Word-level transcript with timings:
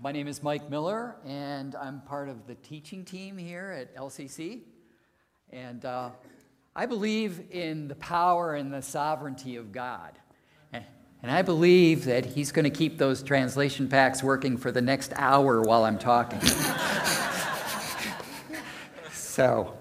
My 0.00 0.12
name 0.12 0.28
is 0.28 0.44
Mike 0.44 0.70
Miller, 0.70 1.16
and 1.26 1.74
I'm 1.74 2.02
part 2.02 2.28
of 2.28 2.46
the 2.46 2.54
teaching 2.54 3.04
team 3.04 3.36
here 3.36 3.70
at 3.70 3.96
LCC. 3.96 4.60
And 5.50 5.84
uh, 5.84 6.10
I 6.76 6.86
believe 6.86 7.42
in 7.50 7.88
the 7.88 7.96
power 7.96 8.54
and 8.54 8.72
the 8.72 8.80
sovereignty 8.80 9.56
of 9.56 9.72
God. 9.72 10.12
And, 10.72 10.84
I 11.24 11.42
believe 11.42 12.04
that 12.04 12.24
He's 12.24 12.52
going 12.52 12.62
to 12.62 12.70
keep 12.70 12.96
those 12.96 13.24
translation 13.24 13.88
packs 13.88 14.22
working 14.22 14.56
for 14.56 14.70
the 14.70 14.80
next 14.80 15.12
hour 15.16 15.62
while 15.62 15.84
I'm 15.84 15.98
talking. 15.98 16.38
so, 19.12 19.76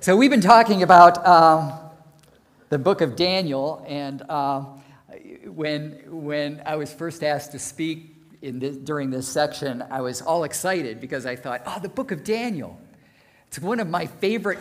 so, 0.00 0.16
we've 0.16 0.30
been 0.30 0.40
talking 0.40 0.82
about 0.82 1.24
um, 1.24 1.72
the 2.68 2.78
book 2.78 3.00
of 3.00 3.14
Daniel, 3.14 3.84
and 3.86 4.22
uh, 4.28 4.64
when, 5.44 6.02
when 6.08 6.60
I 6.66 6.74
was 6.74 6.92
first 6.92 7.22
asked 7.22 7.52
to 7.52 7.60
speak 7.60 8.11
in 8.42 8.58
this, 8.58 8.76
during 8.76 9.10
this 9.10 9.26
section, 9.28 9.82
I 9.88 10.00
was 10.00 10.20
all 10.20 10.44
excited 10.44 11.00
because 11.00 11.24
I 11.24 11.36
thought, 11.36 11.62
oh, 11.64 11.78
the 11.80 11.88
book 11.88 12.10
of 12.10 12.24
Daniel. 12.24 12.78
It's 13.46 13.60
one 13.60 13.80
of 13.80 13.88
my 13.88 14.06
favorite 14.06 14.58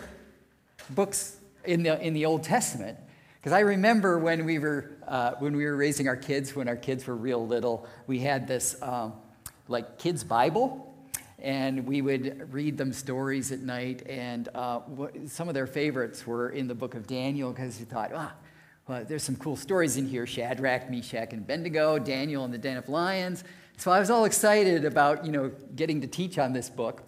books 0.92 1.38
in 1.66 1.84
the, 1.84 2.00
in 2.00 2.14
the 2.14 2.26
Old 2.26 2.44
Testament. 2.44 2.98
Because 3.40 3.54
I 3.54 3.62
remember 3.62 4.20
when 4.20 4.46
we, 4.46 4.60
were, 4.60 4.92
uh, 5.08 5.32
when 5.40 5.56
we 5.56 5.66
were 5.66 5.76
raising 5.76 6.08
our 6.08 6.16
kids, 6.16 6.56
when 6.56 6.68
our 6.68 6.76
kids 6.76 7.08
were 7.08 7.16
real 7.16 7.46
little, 7.46 7.88
we 8.06 8.20
had 8.20 8.48
this 8.48 8.80
um, 8.84 9.14
like 9.68 9.98
kids' 9.98 10.24
Bible. 10.24 10.88
And 11.40 11.88
we 11.88 12.04
would 12.04 12.54
read 12.54 12.78
them 12.78 12.94
stories 12.94 13.52
at 13.52 13.62
night. 13.62 14.04
And 14.08 14.48
uh, 14.54 14.82
some 15.26 15.48
of 15.48 15.56
their 15.56 15.66
favorites 15.66 16.28
were 16.28 16.50
in 16.50 16.68
the 16.68 16.76
book 16.76 16.94
of 16.94 17.08
Daniel 17.08 17.52
because 17.52 17.80
we 17.80 17.86
thought, 17.86 18.12
ah, 18.14 18.32
well, 18.88 19.04
there's 19.06 19.24
some 19.24 19.38
cool 19.38 19.56
stories 19.56 19.98
in 19.98 20.06
here 20.06 20.28
Shadrach, 20.28 20.92
Meshach, 20.92 21.34
and 21.34 21.42
Abednego, 21.42 21.98
Daniel 21.98 22.46
and 22.46 22.54
the 22.54 22.60
den 22.60 22.78
of 22.78 22.90
lions. 22.90 23.44
So 23.82 23.90
I 23.90 24.00
was 24.00 24.12
all 24.12 24.26
excited 24.26 24.86
about, 24.86 25.26
you 25.26 25.32
know, 25.32 25.52
getting 25.76 26.02
to 26.02 26.08
teach 26.08 26.38
on 26.38 26.54
this 26.54 26.70
book. 26.70 27.02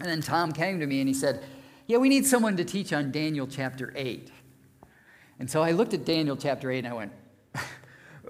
And 0.00 0.08
then 0.08 0.20
Tom 0.20 0.50
came 0.50 0.80
to 0.80 0.86
me 0.88 0.98
and 0.98 1.06
he 1.06 1.14
said, 1.14 1.44
Yeah, 1.86 1.98
we 1.98 2.08
need 2.08 2.26
someone 2.26 2.56
to 2.56 2.64
teach 2.64 2.92
on 2.92 3.12
Daniel 3.12 3.46
chapter 3.46 3.92
8. 3.94 4.28
And 5.38 5.48
so 5.48 5.62
I 5.62 5.70
looked 5.70 5.94
at 5.94 6.04
Daniel 6.04 6.36
chapter 6.36 6.72
8 6.72 6.78
and 6.78 6.88
I 6.88 6.92
went, 6.92 7.12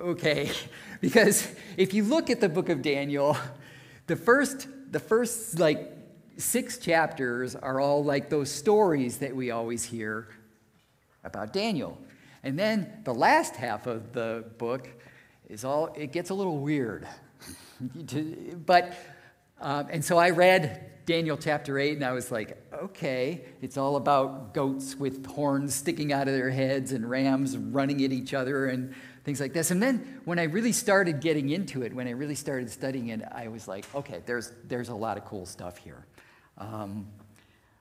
Okay. 0.03 0.51
Because 1.01 1.51
if 1.79 1.95
you 1.95 2.05
look 2.05 2.29
at 2.29 2.43
the 2.43 2.49
book 2.51 2.69
of 2.69 2.83
Daniel, 2.83 3.39
the 4.07 4.17
first, 4.17 4.69
the 4.91 5.01
first 5.01 5.59
like 5.59 5.91
six 6.37 6.77
chapters 6.77 7.57
are 7.57 7.81
all 7.81 8.05
like 8.05 8.29
those 8.29 8.51
stories 8.51 9.17
that 9.19 9.35
we 9.35 9.51
always 9.51 9.83
hear 9.83 10.29
about 11.25 11.55
Daniel. 11.55 11.99
And 12.43 12.59
then 12.59 13.01
the 13.05 13.15
last 13.15 13.57
half 13.57 13.87
of 13.87 14.13
the 14.13 14.45
book 14.59 14.91
is 15.49 15.65
all, 15.65 15.87
it 15.97 16.13
gets 16.13 16.29
a 16.29 16.35
little 16.35 16.59
weird. 16.59 17.09
but, 18.67 18.95
um, 19.61 19.89
and 19.91 20.05
so 20.05 20.19
I 20.19 20.31
read 20.31 20.91
Daniel 21.05 21.37
chapter 21.37 21.79
8, 21.79 21.97
and 21.97 22.05
I 22.05 22.13
was 22.13 22.31
like, 22.31 22.57
okay, 22.73 23.45
it's 23.61 23.77
all 23.77 23.97
about 23.97 24.55
goats 24.55 24.95
with 24.95 25.27
horns 25.27 25.75
sticking 25.75 26.13
out 26.13 26.29
of 26.29 26.35
their 26.35 26.51
heads 26.51 26.93
and 26.93 27.09
rams 27.09 27.57
running 27.57 28.05
at 28.05 28.13
each 28.13 28.35
other 28.35 28.67
and 28.67 28.95
things 29.25 29.41
like 29.41 29.53
this. 29.53 29.71
And 29.71 29.83
then 29.83 30.21
when 30.25 30.39
I 30.39 30.45
really 30.45 30.73
started 30.73 31.21
getting 31.21 31.51
into 31.51 31.83
it, 31.83 31.93
when 31.93 32.07
I 32.07 32.13
really 32.13 32.35
started 32.35 32.71
studying 32.71 33.09
it, 33.09 33.23
I 33.33 33.49
was 33.49 33.67
like, 33.67 33.85
okay, 33.95 34.23
there's, 34.27 34.53
there's 34.65 34.91
a 34.91 34.95
lot 34.95 35.17
of 35.17 35.25
cool 35.25 35.45
stuff 35.45 35.77
here. 35.77 36.07
Um, 36.59 37.09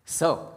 so, 0.06 0.54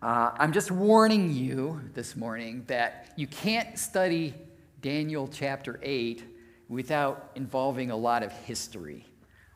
uh, 0.00 0.32
I'm 0.36 0.52
just 0.52 0.70
warning 0.70 1.32
you 1.32 1.80
this 1.94 2.16
morning 2.16 2.64
that 2.66 3.12
you 3.16 3.26
can't 3.26 3.78
study 3.78 4.34
Daniel 4.80 5.28
chapter 5.28 5.78
8 5.82 6.24
without 6.72 7.30
involving 7.34 7.90
a 7.90 7.96
lot 7.96 8.22
of 8.22 8.32
history. 8.32 9.04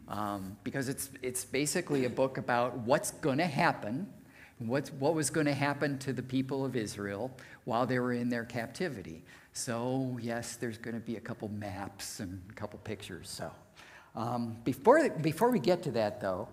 Um, 0.06 0.56
because 0.62 0.89
it's, 0.89 1.11
it's 1.23 1.45
basically 1.47 2.05
a 2.05 2.11
book 2.11 2.36
about 2.36 2.77
what's 2.81 3.11
going 3.11 3.39
to 3.39 3.47
happen, 3.47 4.06
what's, 4.58 4.92
what 4.92 5.14
was 5.14 5.31
going 5.31 5.47
to 5.47 5.55
happen 5.55 5.98
to 6.01 6.13
the 6.13 6.23
people 6.23 6.64
of 6.64 6.77
Israel 6.77 7.35
while 7.64 7.86
they 7.86 7.98
were 7.98 8.13
in 8.13 8.29
their 8.29 8.45
captivity. 8.45 9.24
So, 9.55 10.18
yes, 10.20 10.57
there's 10.57 10.77
going 10.77 10.95
to 10.95 11.01
be 11.01 11.17
a 11.17 11.20
couple 11.20 11.48
maps 11.48 12.20
and 12.20 12.41
a 12.51 12.52
couple 12.52 12.79
pictures. 12.80 13.30
So, 13.30 13.51
um, 14.14 14.58
before, 14.64 15.08
before 15.08 15.51
we 15.51 15.58
get 15.58 15.83
to 15.85 15.91
that, 15.92 16.20
though, 16.20 16.48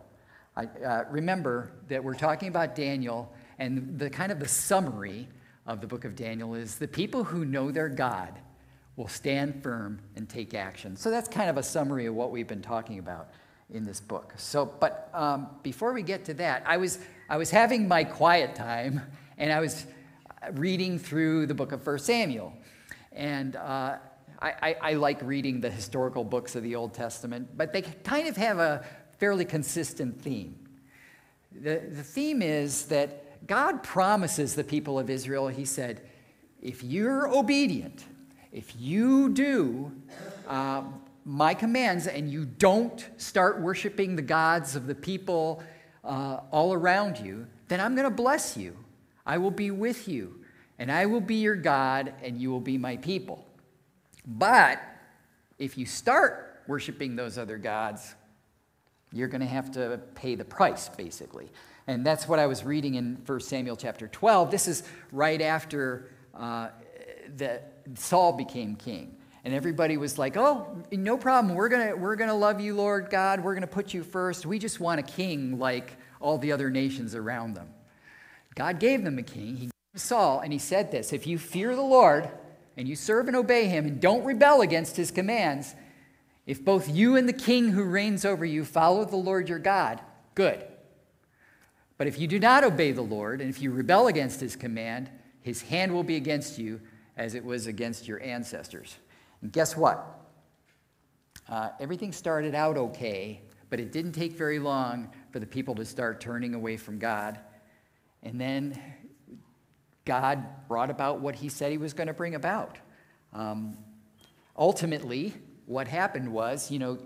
I, 0.55 0.65
uh, 0.65 1.03
remember 1.09 1.73
that 1.89 2.01
we're 2.01 2.13
talking 2.13 2.47
about 2.47 2.73
Daniel, 2.73 3.31
and 3.59 3.99
the 3.99 4.09
kind 4.09 4.31
of 4.31 4.39
the 4.39 4.47
summary 4.47 5.27
of 5.67 5.81
the 5.81 5.88
book 5.88 6.05
of 6.05 6.15
Daniel 6.15 6.55
is 6.55 6.77
the 6.77 6.88
people 6.88 7.25
who 7.25 7.43
know 7.43 7.69
their 7.69 7.89
God 7.89 8.39
will 8.95 9.07
stand 9.07 9.63
firm 9.63 9.99
and 10.15 10.29
take 10.29 10.53
action. 10.53 10.95
So 10.95 11.09
that's 11.09 11.27
kind 11.27 11.49
of 11.49 11.57
a 11.57 11.63
summary 11.63 12.05
of 12.05 12.15
what 12.15 12.31
we've 12.31 12.47
been 12.47 12.61
talking 12.61 12.99
about 12.99 13.29
in 13.71 13.85
this 13.85 13.99
book. 13.99 14.33
So, 14.37 14.65
but 14.79 15.09
um, 15.13 15.47
before 15.63 15.93
we 15.93 16.03
get 16.03 16.25
to 16.25 16.33
that, 16.35 16.63
I 16.65 16.77
was 16.77 16.99
I 17.29 17.37
was 17.37 17.49
having 17.49 17.87
my 17.87 18.03
quiet 18.03 18.53
time, 18.53 19.01
and 19.37 19.51
I 19.51 19.59
was 19.59 19.85
reading 20.53 20.99
through 20.99 21.47
the 21.47 21.53
book 21.53 21.71
of 21.71 21.83
First 21.83 22.05
Samuel, 22.05 22.53
and. 23.11 23.55
Uh, 23.55 23.97
I, 24.41 24.53
I, 24.61 24.75
I 24.81 24.93
like 24.95 25.21
reading 25.21 25.61
the 25.61 25.71
historical 25.71 26.25
books 26.25 26.57
of 26.57 26.63
the 26.63 26.75
Old 26.75 26.93
Testament, 26.93 27.55
but 27.55 27.71
they 27.71 27.81
kind 27.81 28.27
of 28.27 28.35
have 28.35 28.59
a 28.59 28.85
fairly 29.17 29.45
consistent 29.45 30.21
theme. 30.21 30.67
The, 31.53 31.81
the 31.89 32.03
theme 32.03 32.41
is 32.41 32.87
that 32.87 33.47
God 33.47 33.83
promises 33.83 34.53
the 34.55 34.63
people 34.63 34.99
of 34.99 35.09
Israel, 35.09 35.47
He 35.47 35.63
said, 35.63 36.01
if 36.61 36.83
you're 36.83 37.33
obedient, 37.33 38.03
if 38.53 38.75
you 38.79 39.29
do 39.29 39.91
uh, 40.47 40.83
my 41.25 41.55
commands 41.55 42.05
and 42.05 42.31
you 42.31 42.45
don't 42.45 43.09
start 43.17 43.59
worshiping 43.59 44.15
the 44.15 44.21
gods 44.21 44.75
of 44.75 44.85
the 44.85 44.93
people 44.93 45.63
uh, 46.03 46.41
all 46.51 46.73
around 46.73 47.17
you, 47.17 47.47
then 47.67 47.81
I'm 47.81 47.95
going 47.95 48.07
to 48.07 48.15
bless 48.15 48.55
you. 48.55 48.77
I 49.25 49.39
will 49.39 49.51
be 49.51 49.71
with 49.71 50.07
you, 50.07 50.41
and 50.77 50.91
I 50.91 51.07
will 51.07 51.21
be 51.21 51.35
your 51.35 51.55
God, 51.55 52.13
and 52.21 52.39
you 52.39 52.51
will 52.51 52.59
be 52.59 52.77
my 52.77 52.97
people. 52.97 53.43
But 54.27 54.79
if 55.57 55.77
you 55.77 55.85
start 55.87 56.61
worshiping 56.67 57.15
those 57.15 57.37
other 57.39 57.57
gods, 57.57 58.13
you're 59.11 59.29
going 59.29 59.41
to 59.41 59.47
have 59.47 59.71
to 59.71 59.99
pay 60.13 60.35
the 60.35 60.45
price, 60.45 60.89
basically. 60.89 61.49
And 61.87 62.05
that's 62.05 62.27
what 62.27 62.37
I 62.37 62.45
was 62.45 62.63
reading 62.63 62.95
in 62.95 63.21
1 63.25 63.39
Samuel 63.39 63.77
chapter 63.77 64.07
12. 64.07 64.51
This 64.51 64.67
is 64.67 64.83
right 65.11 65.41
after 65.41 66.11
uh, 66.35 66.69
the 67.35 67.61
Saul 67.95 68.33
became 68.33 68.75
king. 68.75 69.16
And 69.45 69.53
everybody 69.53 69.97
was 69.97 70.17
like, 70.17 70.38
oh, 70.38 70.83
no 70.91 71.17
problem. 71.17 71.55
We're 71.55 71.67
going 71.67 71.99
we're 71.99 72.16
gonna 72.16 72.35
love 72.35 72.61
you, 72.61 72.75
Lord 72.75 73.09
God. 73.09 73.41
We're 73.41 73.53
going 73.53 73.61
to 73.61 73.67
put 73.67 73.94
you 73.94 74.03
first. 74.03 74.45
We 74.45 74.57
just 74.57 74.79
want 74.79 74.99
a 74.99 75.03
king 75.03 75.59
like 75.59 75.97
all 76.21 76.38
the 76.38 76.53
other 76.53 76.69
nations 76.69 77.13
around 77.13 77.55
them. 77.55 77.67
God 78.55 78.79
gave 78.79 79.03
them 79.03 79.17
a 79.19 79.23
king. 79.23 79.55
He 79.55 79.66
gave 79.66 80.01
Saul, 80.01 80.39
and 80.39 80.53
he 80.53 80.59
said 80.59 80.91
this 80.91 81.11
If 81.11 81.27
you 81.27 81.38
fear 81.38 81.75
the 81.75 81.81
Lord 81.81 82.29
and 82.77 82.88
you 82.88 82.95
serve 82.95 83.27
and 83.27 83.35
obey 83.35 83.67
him 83.67 83.85
and 83.85 84.00
don't 84.00 84.23
rebel 84.23 84.61
against 84.61 84.95
his 84.95 85.11
commands, 85.11 85.75
if 86.45 86.63
both 86.63 86.89
you 86.89 87.15
and 87.15 87.27
the 87.27 87.33
king 87.33 87.69
who 87.69 87.83
reigns 87.83 88.25
over 88.25 88.45
you 88.45 88.63
follow 88.65 89.05
the 89.05 89.15
Lord 89.15 89.50
your 89.50 89.59
God, 89.59 90.01
good. 90.35 90.63
But 91.97 92.07
if 92.07 92.19
you 92.19 92.27
do 92.27 92.39
not 92.39 92.63
obey 92.63 92.91
the 92.91 93.01
Lord, 93.01 93.41
and 93.41 93.50
if 93.50 93.61
you 93.61 93.71
rebel 93.71 94.07
against 94.07 94.39
his 94.39 94.55
command, 94.55 95.09
his 95.41 95.61
hand 95.63 95.94
will 95.94 96.03
be 96.03 96.15
against 96.15 96.57
you 96.57 96.81
as 97.18 97.35
it 97.35 97.44
was 97.44 97.68
against 97.68 98.07
your 98.07 98.22
ancestors. 98.22 98.97
And 99.41 99.51
guess 99.51 99.78
what? 99.78 100.19
Uh, 101.50 101.69
everything 101.79 102.12
started 102.12 102.56
out 102.56 102.78
okay, 102.78 103.41
but 103.69 103.79
it 103.79 103.91
didn't 103.91 104.13
take 104.13 104.34
very 104.34 104.59
long 104.59 105.09
for 105.31 105.40
the 105.40 105.46
people 105.46 105.75
to 105.75 105.85
start 105.85 106.22
turning 106.22 106.56
away 106.56 106.78
from 106.78 106.97
God. 106.97 107.40
And 108.24 108.40
then 108.40 108.79
God 110.06 110.68
brought 110.68 110.90
about 110.90 111.19
what 111.19 111.35
he 111.35 111.50
said 111.50 111.72
he 111.72 111.78
was 111.78 111.94
going 111.94 112.07
to 112.07 112.13
bring 112.13 112.35
about. 112.35 112.78
Um, 113.34 113.78
ultimately, 114.57 115.34
what 115.66 115.88
happened 115.88 116.31
was, 116.31 116.69
you 116.69 116.80
know, 116.80 116.97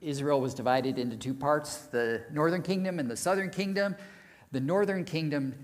Israel 0.00 0.40
was 0.40 0.54
divided 0.54 0.98
into 0.98 1.16
two 1.16 1.34
parts 1.34 1.76
the 1.86 2.24
northern 2.32 2.62
kingdom 2.62 2.98
and 2.98 3.10
the 3.10 3.16
southern 3.16 3.50
kingdom. 3.50 3.96
The 4.52 4.60
northern 4.60 5.04
kingdom 5.04 5.54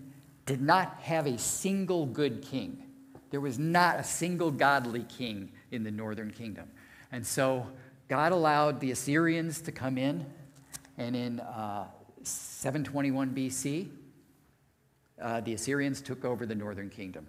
did 0.44 0.60
not 0.60 1.00
have 1.02 1.26
a 1.26 1.38
single 1.38 2.06
good 2.06 2.42
king. 2.42 2.85
There 3.30 3.40
was 3.40 3.58
not 3.58 3.98
a 3.98 4.04
single 4.04 4.50
godly 4.50 5.04
king 5.04 5.50
in 5.70 5.82
the 5.82 5.90
northern 5.90 6.30
kingdom. 6.30 6.70
And 7.12 7.26
so 7.26 7.66
God 8.08 8.32
allowed 8.32 8.80
the 8.80 8.92
Assyrians 8.92 9.60
to 9.62 9.72
come 9.72 9.98
in, 9.98 10.24
and 10.96 11.16
in 11.16 11.40
uh, 11.40 11.86
721 12.22 13.34
BC, 13.34 13.88
uh, 15.20 15.40
the 15.40 15.54
Assyrians 15.54 16.00
took 16.00 16.24
over 16.24 16.46
the 16.46 16.54
northern 16.54 16.90
kingdom. 16.90 17.26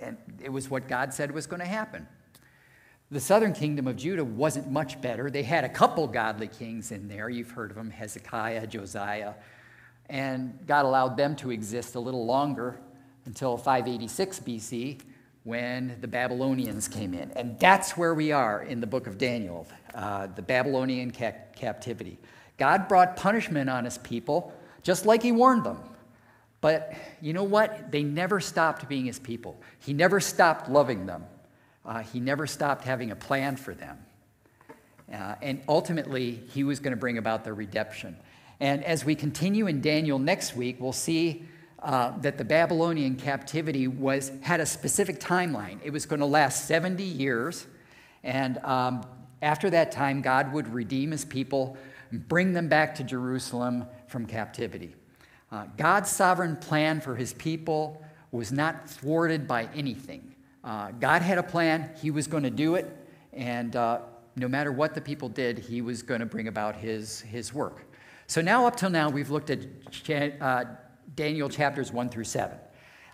And 0.00 0.16
it 0.42 0.50
was 0.50 0.68
what 0.68 0.88
God 0.88 1.14
said 1.14 1.30
was 1.30 1.46
going 1.46 1.60
to 1.60 1.66
happen. 1.66 2.06
The 3.10 3.20
southern 3.20 3.52
kingdom 3.52 3.86
of 3.86 3.96
Judah 3.96 4.24
wasn't 4.24 4.70
much 4.70 5.00
better. 5.00 5.30
They 5.30 5.42
had 5.42 5.64
a 5.64 5.68
couple 5.68 6.06
godly 6.06 6.48
kings 6.48 6.90
in 6.90 7.08
there. 7.08 7.28
You've 7.28 7.50
heard 7.50 7.70
of 7.70 7.76
them 7.76 7.90
Hezekiah, 7.90 8.66
Josiah. 8.66 9.34
And 10.08 10.58
God 10.66 10.84
allowed 10.84 11.16
them 11.16 11.36
to 11.36 11.50
exist 11.50 11.94
a 11.94 12.00
little 12.00 12.26
longer 12.26 12.80
until 13.26 13.56
586 13.56 14.40
BC 14.40 15.00
when 15.44 15.96
the 16.00 16.08
Babylonians 16.08 16.88
came 16.88 17.14
in. 17.14 17.30
And 17.32 17.58
that's 17.58 17.96
where 17.96 18.14
we 18.14 18.32
are 18.32 18.62
in 18.62 18.80
the 18.80 18.86
book 18.86 19.06
of 19.06 19.18
Daniel, 19.18 19.66
uh, 19.94 20.26
the 20.28 20.42
Babylonian 20.42 21.10
ca- 21.10 21.34
captivity. 21.54 22.18
God 22.56 22.88
brought 22.88 23.16
punishment 23.16 23.68
on 23.68 23.84
his 23.84 23.98
people, 23.98 24.52
just 24.82 25.06
like 25.06 25.22
he 25.22 25.32
warned 25.32 25.64
them. 25.64 25.78
But 26.60 26.94
you 27.20 27.34
know 27.34 27.44
what? 27.44 27.90
They 27.90 28.02
never 28.02 28.40
stopped 28.40 28.88
being 28.88 29.04
his 29.04 29.18
people. 29.18 29.60
He 29.80 29.92
never 29.92 30.18
stopped 30.18 30.70
loving 30.70 31.04
them. 31.04 31.24
Uh, 31.84 31.98
he 31.98 32.20
never 32.20 32.46
stopped 32.46 32.84
having 32.84 33.10
a 33.10 33.16
plan 33.16 33.56
for 33.56 33.74
them. 33.74 33.98
Uh, 35.12 35.34
and 35.42 35.60
ultimately, 35.68 36.42
he 36.54 36.64
was 36.64 36.80
going 36.80 36.92
to 36.92 36.96
bring 36.96 37.18
about 37.18 37.44
their 37.44 37.52
redemption. 37.52 38.16
And 38.60 38.82
as 38.82 39.04
we 39.04 39.14
continue 39.14 39.66
in 39.66 39.82
Daniel 39.82 40.18
next 40.18 40.56
week, 40.56 40.80
we'll 40.80 40.92
see 40.92 41.44
uh, 41.84 42.16
that 42.18 42.38
the 42.38 42.44
Babylonian 42.44 43.14
captivity 43.14 43.86
was, 43.86 44.32
had 44.40 44.58
a 44.58 44.66
specific 44.66 45.20
timeline. 45.20 45.78
It 45.84 45.92
was 45.92 46.06
going 46.06 46.20
to 46.20 46.26
last 46.26 46.66
70 46.66 47.02
years. 47.02 47.66
And 48.22 48.56
um, 48.64 49.04
after 49.42 49.68
that 49.68 49.92
time, 49.92 50.22
God 50.22 50.50
would 50.54 50.72
redeem 50.72 51.10
his 51.10 51.26
people 51.26 51.76
and 52.10 52.26
bring 52.26 52.54
them 52.54 52.68
back 52.68 52.94
to 52.94 53.04
Jerusalem 53.04 53.84
from 54.08 54.24
captivity. 54.24 54.94
Uh, 55.52 55.66
God's 55.76 56.10
sovereign 56.10 56.56
plan 56.56 57.02
for 57.02 57.14
his 57.16 57.34
people 57.34 58.02
was 58.32 58.50
not 58.50 58.88
thwarted 58.88 59.46
by 59.46 59.68
anything. 59.74 60.34
Uh, 60.64 60.90
God 60.92 61.20
had 61.20 61.36
a 61.36 61.42
plan, 61.42 61.90
he 62.00 62.10
was 62.10 62.26
going 62.26 62.44
to 62.44 62.50
do 62.50 62.76
it, 62.76 62.96
and 63.34 63.76
uh, 63.76 64.00
no 64.36 64.48
matter 64.48 64.72
what 64.72 64.94
the 64.94 65.00
people 65.02 65.28
did, 65.28 65.58
he 65.58 65.82
was 65.82 66.02
going 66.02 66.20
to 66.20 66.26
bring 66.26 66.48
about 66.48 66.76
his, 66.76 67.20
his 67.20 67.52
work. 67.52 67.84
So 68.26 68.40
now, 68.40 68.66
up 68.66 68.74
till 68.74 68.88
now, 68.88 69.10
we've 69.10 69.28
looked 69.28 69.50
at 69.50 69.60
uh, 70.40 70.64
Daniel 71.14 71.48
chapters 71.48 71.92
1 71.92 72.08
through 72.08 72.24
7, 72.24 72.56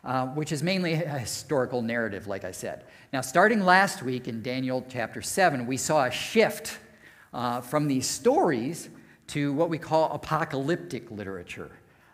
uh, 0.05 0.27
which 0.29 0.53
is 0.53 0.63
mainly 0.63 0.95
a 0.95 1.19
historical 1.19 1.83
narrative, 1.83 2.27
like 2.27 2.45
I 2.45 2.53
said. 2.53 2.85
Now, 3.13 3.21
starting 3.21 3.61
last 3.61 4.03
week 4.03 4.29
in 4.29 4.43
Daniel 4.43 4.85
chapter 4.89 5.23
7, 5.23 5.67
we 5.67 5.77
saw 5.77 6.05
a 6.05 6.11
shift 6.11 6.79
uh, 7.33 7.61
from 7.61 7.89
these 7.89 8.07
stories 8.07 8.89
to 9.29 9.53
what 9.53 9.69
we 9.69 9.79
call 9.79 10.13
apocalyptic 10.13 11.11
literature. 11.11 11.71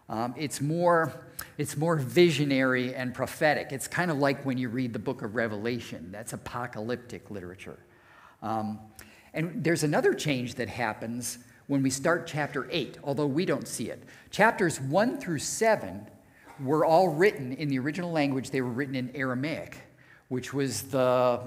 Um, 0.08 0.34
it's, 0.36 0.60
more, 0.60 1.12
it's 1.58 1.76
more 1.76 1.96
visionary 1.96 2.94
and 2.94 3.12
prophetic. 3.12 3.72
It's 3.72 3.88
kind 3.88 4.10
of 4.10 4.18
like 4.18 4.44
when 4.44 4.58
you 4.58 4.68
read 4.68 4.92
the 4.92 4.98
book 4.98 5.22
of 5.22 5.34
Revelation, 5.34 6.10
that's 6.12 6.32
apocalyptic 6.32 7.30
literature. 7.30 7.78
Um, 8.42 8.78
and 9.34 9.64
there's 9.64 9.82
another 9.82 10.14
change 10.14 10.54
that 10.54 10.68
happens 10.68 11.38
when 11.66 11.82
we 11.82 11.90
start 11.90 12.26
chapter 12.26 12.68
8, 12.70 12.98
although 13.02 13.26
we 13.26 13.44
don't 13.44 13.66
see 13.66 13.90
it. 13.90 14.02
Chapters 14.30 14.80
1 14.80 15.18
through 15.18 15.38
7 15.38 16.08
were 16.60 16.84
all 16.84 17.08
written 17.08 17.52
in 17.52 17.68
the 17.68 17.78
original 17.78 18.12
language, 18.12 18.50
they 18.50 18.60
were 18.60 18.70
written 18.70 18.94
in 18.94 19.14
Aramaic, 19.14 19.78
which 20.28 20.54
was 20.54 20.82
the 20.82 21.40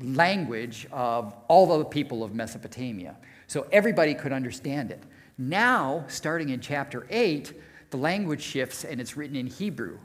language 0.00 0.86
of 0.92 1.34
all 1.48 1.78
the 1.78 1.84
people 1.84 2.22
of 2.22 2.34
Mesopotamia. 2.34 3.16
So 3.46 3.66
everybody 3.72 4.14
could 4.14 4.32
understand 4.32 4.90
it. 4.90 5.02
Now, 5.38 6.04
starting 6.08 6.50
in 6.50 6.60
chapter 6.60 7.06
8, 7.10 7.52
the 7.90 7.96
language 7.96 8.42
shifts 8.42 8.84
and 8.84 9.00
it's 9.00 9.16
written 9.16 9.36
in 9.36 9.46
Hebrew. 9.46 9.98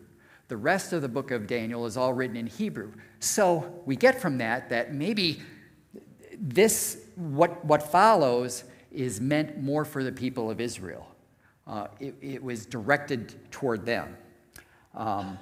The 0.48 0.58
rest 0.58 0.92
of 0.92 1.02
the 1.02 1.08
book 1.08 1.31
of 1.31 1.48
Daniel 1.48 1.86
is 1.86 1.96
all 1.96 2.13
written 2.13 2.36
in 2.36 2.48
Hebrew. 2.48 2.92
So 3.19 3.81
we 3.86 3.96
get 3.96 4.22
from 4.22 4.38
that 4.40 4.69
that 4.69 4.94
maybe 4.94 5.42
this, 6.38 6.98
what, 7.16 7.63
what 7.63 7.92
follows, 7.92 8.66
is 8.91 9.21
meant 9.21 9.61
more 9.61 9.85
for 9.85 10.03
the 10.03 10.11
people 10.11 10.51
of 10.51 10.59
Israel. 10.59 11.07
Uh, 11.67 11.88
it, 11.99 12.15
it, 12.21 12.43
was 12.43 12.65
directed 12.65 13.35
toward 13.51 13.85
them. 13.85 14.17
Um, 14.95 15.38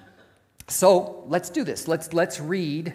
so 0.67 1.23
let's 1.27 1.49
do 1.49 1.63
this. 1.63 1.87
Let's, 1.87 2.13
let's 2.13 2.39
read. 2.39 2.93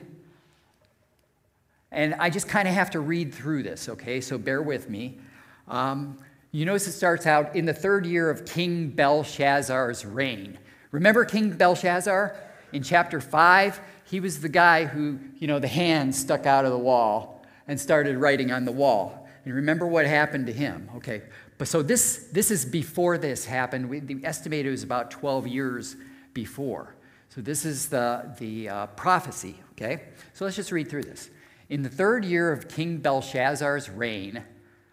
And 1.91 2.15
I 2.15 2.31
just 2.31 2.49
kind 2.49 2.69
of 2.69 2.75
have 2.75 2.91
to 2.91 3.01
read 3.01 3.35
through 3.35 3.63
this, 3.63 3.89
okay? 3.89 4.21
So 4.21 4.39
bear 4.39 4.63
with 4.63 4.89
me. 4.89 5.19
Um, 5.67 6.19
you 6.53 6.65
notice 6.65 6.87
it 6.87 6.93
starts 6.93 7.27
out 7.27 7.57
in 7.57 7.65
the 7.65 7.75
third 7.75 8.07
year 8.07 8.31
of 8.31 8.47
King 8.47 8.91
Belshazzar's 8.91 10.05
reign. 10.05 10.59
Remember 10.93 11.25
King 11.25 11.51
Belshazzar? 11.51 12.37
In 12.73 12.83
chapter 12.83 13.21
5, 13.21 13.81
he 14.05 14.21
was 14.21 14.41
the 14.41 14.49
guy 14.49 14.85
who, 14.85 15.19
you 15.39 15.47
know, 15.47 15.59
the 15.59 15.69
hand 15.69 16.15
stuck 16.15 16.47
out 16.47 16.65
of 16.65 16.71
the 16.71 16.79
wall 16.79 17.45
and 17.67 17.81
started 17.81 18.19
writing 18.19 18.53
on 18.53 18.65
the 18.65 18.73
wall. 18.73 19.24
And 19.45 19.55
remember 19.55 19.87
what 19.87 20.07
happened 20.07 20.47
to 20.47 20.53
him. 20.53 20.91
Okay, 20.97 21.23
but 21.59 21.69
so 21.69 21.83
this, 21.83 22.29
this 22.33 22.51
is 22.51 22.65
before 22.65 23.19
this 23.19 23.45
happened. 23.45 23.89
We 23.89 24.01
the 24.01 24.21
it 24.25 24.71
was 24.71 24.83
about 24.83 25.11
12 25.11 25.47
years 25.47 25.97
before. 26.33 26.95
So 27.29 27.41
this 27.41 27.65
is 27.65 27.89
the, 27.89 28.35
the 28.39 28.69
uh, 28.69 28.87
prophecy, 28.89 29.57
okay? 29.73 30.05
So 30.35 30.45
let's 30.45 30.57
just 30.57 30.73
read 30.73 30.89
through 30.89 31.03
this. 31.03 31.31
In 31.69 31.83
the 31.83 31.89
third 31.89 32.25
year 32.25 32.53
of 32.53 32.69
King 32.69 32.99
Belshazzar's 32.99 33.91
reign, 33.91 34.45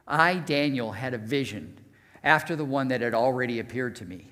I, 0.08 0.36
Daniel, 0.36 0.92
had 0.94 1.14
a 1.14 1.18
vision 1.18 1.78
after 2.24 2.56
the 2.56 2.66
one 2.66 2.88
that 2.88 3.02
had 3.02 3.14
already 3.14 3.60
appeared 3.60 3.96
to 3.98 4.06
me. 4.06 4.28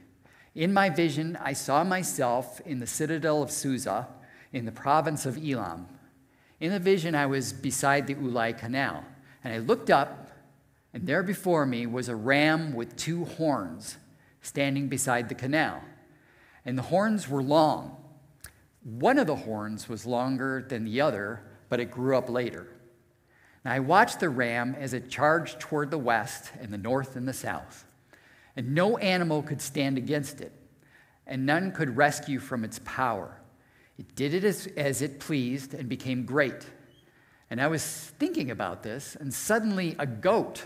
In 0.55 0.73
my 0.73 0.89
vision, 0.89 1.37
I 1.41 1.53
saw 1.53 1.83
myself 1.83 2.59
in 2.61 2.79
the 2.79 2.87
citadel 2.87 3.43
of 3.43 3.51
Susa 3.51 4.07
in 4.51 4.65
the 4.65 4.71
province 4.71 5.25
of 5.25 5.37
Elam. 5.37 5.87
In 6.59 6.71
the 6.71 6.79
vision, 6.79 7.13
I 7.13 7.27
was 7.27 7.53
beside 7.53 8.07
the 8.07 8.15
Ulai 8.15 8.57
Canal 8.57 9.03
and 9.43 9.53
I 9.53 9.59
looked 9.59 9.89
up, 9.89 10.29
and 10.93 11.05
there 11.07 11.23
before 11.23 11.65
me 11.65 11.85
was 11.85 12.09
a 12.09 12.15
ram 12.15 12.73
with 12.73 12.95
two 12.95 13.25
horns 13.25 13.97
standing 14.41 14.87
beside 14.87 15.29
the 15.29 15.35
canal. 15.35 15.81
And 16.65 16.77
the 16.77 16.83
horns 16.83 17.29
were 17.29 17.43
long. 17.43 17.97
One 18.83 19.19
of 19.19 19.27
the 19.27 19.35
horns 19.35 19.87
was 19.87 20.05
longer 20.05 20.65
than 20.67 20.85
the 20.85 21.01
other, 21.01 21.41
but 21.69 21.79
it 21.79 21.91
grew 21.91 22.17
up 22.17 22.29
later. 22.29 22.67
And 23.63 23.73
I 23.73 23.79
watched 23.79 24.19
the 24.19 24.29
ram 24.29 24.75
as 24.79 24.93
it 24.93 25.09
charged 25.09 25.59
toward 25.59 25.91
the 25.91 25.97
west 25.97 26.51
and 26.59 26.71
the 26.71 26.77
north 26.77 27.15
and 27.15 27.27
the 27.27 27.33
south. 27.33 27.85
And 28.55 28.73
no 28.73 28.97
animal 28.97 29.43
could 29.43 29.61
stand 29.61 29.97
against 29.97 30.41
it, 30.41 30.51
and 31.27 31.45
none 31.45 31.71
could 31.71 31.97
rescue 31.97 32.39
from 32.39 32.63
its 32.63 32.79
power. 32.83 33.39
It 33.97 34.15
did 34.15 34.33
it 34.33 34.43
as, 34.43 34.67
as 34.77 35.01
it 35.01 35.19
pleased 35.19 35.73
and 35.73 35.89
became 35.89 36.25
great. 36.25 36.65
And 37.49 37.59
I 37.59 37.67
was 37.67 37.83
thinking 38.19 38.51
about 38.51 38.83
this, 38.83 39.15
and 39.15 39.33
suddenly 39.33 39.95
a 39.97 40.05
goat 40.05 40.63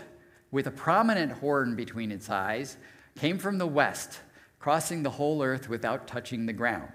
with 0.50 0.66
a 0.66 0.70
prominent 0.70 1.32
horn 1.32 1.76
between 1.76 2.12
its 2.12 2.28
eyes 2.28 2.76
came 3.18 3.38
from 3.38 3.58
the 3.58 3.66
west, 3.66 4.20
crossing 4.58 5.02
the 5.02 5.10
whole 5.10 5.42
earth 5.42 5.68
without 5.68 6.06
touching 6.06 6.46
the 6.46 6.52
ground. 6.52 6.88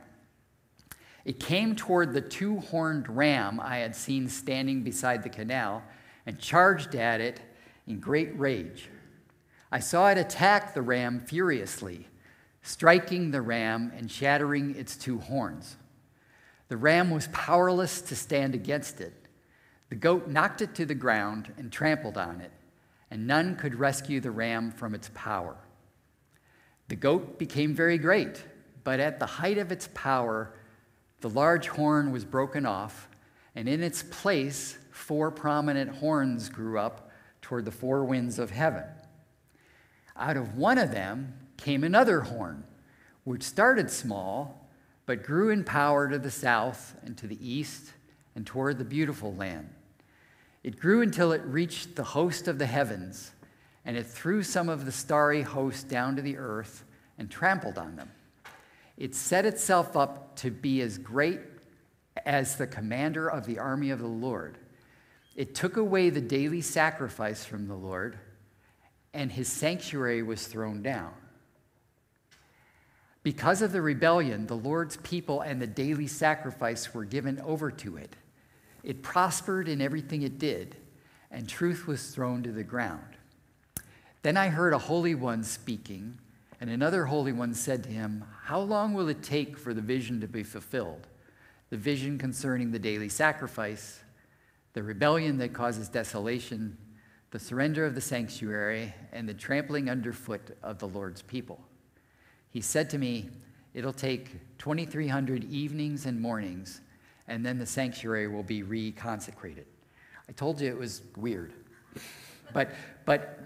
It 1.26 1.40
came 1.40 1.76
toward 1.76 2.14
the 2.14 2.22
two 2.22 2.60
horned 2.60 3.10
ram 3.10 3.60
I 3.60 3.78
had 3.78 3.96
seen 3.96 4.30
standing 4.30 4.84
beside 4.84 5.24
the 5.24 5.30
canal 5.30 5.84
and 6.26 6.40
charged 6.40 6.96
at 6.96 7.20
it 7.20 7.42
in 7.88 8.00
great 8.00 8.38
rage. 8.40 8.90
I 9.72 9.80
saw 9.80 10.10
it 10.10 10.18
attack 10.18 10.74
the 10.74 10.82
ram 10.82 11.20
furiously, 11.20 12.08
striking 12.62 13.32
the 13.32 13.42
ram 13.42 13.92
and 13.96 14.10
shattering 14.10 14.76
its 14.76 14.96
two 14.96 15.20
horns. 15.20 15.78
The 16.68 16.78
ram 16.78 17.10
was 17.10 17.28
powerless 17.32 18.02
to 18.04 18.16
stand 18.16 18.54
against 18.54 19.02
it 19.02 19.14
the 19.90 19.96
goat 19.96 20.28
knocked 20.28 20.62
it 20.62 20.76
to 20.76 20.86
the 20.86 20.96
ground 20.96 21.52
and 21.58 21.72
trampled 21.72 22.18
on 22.18 22.42
it, 22.42 22.52
and 23.10 23.26
none 23.26 23.56
could 23.56 23.76
rescue 23.76 24.20
the 24.20 24.32
ram 24.32 24.72
from 24.72 24.94
its 24.94 25.10
power. 25.14 25.58
The 26.88 26.96
goat 26.96 27.40
became 27.40 27.74
very 27.74 27.98
great, 27.98 28.44
but 28.84 29.00
at 29.00 29.20
the 29.20 29.26
height 29.26 29.58
of 29.58 29.72
its 29.72 29.90
power, 29.94 30.54
the 31.22 31.30
large 31.30 31.68
horn 31.68 32.12
was 32.12 32.24
broken 32.24 32.66
off, 32.66 33.10
and 33.56 33.68
in 33.68 33.84
its 33.84 34.04
place, 34.04 34.78
four 34.92 35.32
prominent 35.32 35.90
horns 35.98 36.50
grew 36.50 36.78
up 36.78 37.10
toward 37.42 37.66
the 37.66 37.72
four 37.72 38.06
winds 38.06 38.38
of 38.38 38.52
heaven. 38.52 38.84
Out 40.16 40.38
of 40.38 40.56
one 40.56 40.78
of 40.78 40.92
them 40.92 41.34
came 41.58 41.84
another 41.84 42.22
horn, 42.22 42.64
which 43.24 43.44
started 43.44 43.90
small, 43.90 44.70
but 45.06 45.24
grew 45.24 45.50
in 45.50 45.64
power 45.64 46.08
to 46.10 46.20
the 46.20 46.32
south 46.32 46.96
and 47.04 47.18
to 47.18 47.26
the 47.26 47.40
east 47.48 47.94
and 48.36 48.46
toward 48.46 48.78
the 48.78 48.86
beautiful 48.86 49.34
land. 49.34 49.70
It 50.64 50.80
grew 50.80 51.02
until 51.02 51.32
it 51.32 51.42
reached 51.46 51.96
the 51.96 52.04
host 52.04 52.48
of 52.48 52.60
the 52.60 52.66
heavens, 52.66 53.32
and 53.86 53.96
it 53.96 54.06
threw 54.06 54.44
some 54.44 54.70
of 54.70 54.86
the 54.86 54.92
starry 54.92 55.42
host 55.42 55.88
down 55.88 56.16
to 56.18 56.22
the 56.22 56.38
earth 56.38 56.84
and 57.18 57.30
trampled 57.30 57.78
on 57.78 57.96
them. 57.96 58.12
It 58.98 59.16
set 59.16 59.46
itself 59.46 59.96
up 59.96 60.36
to 60.38 60.52
be 60.52 60.82
as 60.82 60.98
great 60.98 61.40
as 62.26 62.58
the 62.58 62.68
commander 62.68 63.30
of 63.30 63.46
the 63.46 63.60
army 63.60 63.92
of 63.92 64.00
the 64.00 64.08
Lord. 64.08 64.58
It 65.36 65.56
took 65.56 65.78
away 65.78 66.10
the 66.10 66.20
daily 66.20 66.62
sacrifice 66.62 67.46
from 67.46 67.68
the 67.68 67.76
Lord, 67.76 68.20
and 69.14 69.32
his 69.32 69.48
sanctuary 69.48 70.22
was 70.22 70.46
thrown 70.46 70.82
down. 70.82 71.14
Because 73.24 73.62
of 73.62 73.72
the 73.72 73.82
rebellion, 73.82 74.48
the 74.48 74.58
Lord's 74.58 74.98
people 74.98 75.42
and 75.42 75.62
the 75.62 75.68
daily 75.68 76.08
sacrifice 76.08 76.94
were 76.94 77.06
given 77.06 77.40
over 77.42 77.72
to 77.72 77.96
it. 77.98 78.16
It 78.84 79.04
prospered 79.04 79.68
in 79.68 79.82
everything 79.82 80.22
it 80.22 80.40
did, 80.40 80.76
and 81.32 81.48
truth 81.48 81.88
was 81.88 82.12
thrown 82.12 82.44
to 82.44 82.52
the 82.52 82.64
ground. 82.64 83.18
Then 84.22 84.38
I 84.38 84.50
heard 84.50 84.74
a 84.74 84.78
holy 84.78 85.16
one 85.16 85.44
speaking, 85.44 86.20
and 86.60 86.70
another 86.70 87.06
holy 87.06 87.32
one 87.32 87.54
said 87.54 87.84
to 87.84 87.90
him, 87.90 88.26
How 88.44 88.60
long 88.60 88.94
will 88.94 89.10
it 89.10 89.24
take 89.24 89.58
for 89.58 89.74
the 89.74 89.82
vision 89.82 90.22
to 90.22 90.28
be 90.28 90.44
fulfilled? 90.44 91.08
the 91.70 91.78
vision 91.78 92.18
concerning 92.18 92.72
the 92.72 92.80
daily 92.80 93.10
sacrifice, 93.10 94.02
the 94.74 94.84
rebellion 94.84 95.38
that 95.38 95.54
causes 95.54 95.88
desolation, 95.88 96.78
the 97.32 97.40
surrender 97.40 97.86
of 97.86 97.94
the 97.94 98.02
sanctuary, 98.02 98.94
and 99.12 99.30
the 99.30 99.34
trampling 99.34 99.90
underfoot 99.90 100.58
of 100.64 100.80
the 100.80 100.88
Lord's 100.88 101.22
people. 101.22 101.64
He 102.50 102.62
said 102.62 102.90
to 102.92 102.98
me, 102.98 103.30
It'll 103.76 103.94
take 103.94 104.58
2,300 104.58 105.44
evenings 105.44 106.08
and 106.08 106.20
mornings, 106.20 106.82
and 107.30 107.46
then 107.46 107.58
the 107.58 107.66
sanctuary 107.66 108.28
will 108.28 108.44
be 108.44 108.64
reconsecrated. 108.64 109.66
I 110.28 110.32
told 110.34 110.60
you 110.60 110.68
it 110.68 110.78
was 110.78 111.04
weird. 111.16 111.54
But, 112.54 112.72
but 113.06 113.40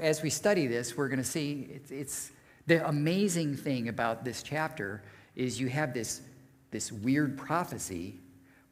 as 0.00 0.22
we 0.22 0.30
study 0.30 0.66
this, 0.66 0.96
we're 0.96 1.08
going 1.08 1.18
to 1.18 1.24
see 1.24 1.68
it's, 1.70 1.90
it's 1.90 2.30
the 2.66 2.86
amazing 2.88 3.56
thing 3.56 3.88
about 3.88 4.24
this 4.24 4.42
chapter 4.42 5.02
is 5.36 5.60
you 5.60 5.68
have 5.68 5.92
this, 5.92 6.22
this 6.70 6.92
weird 6.92 7.36
prophecy, 7.36 8.14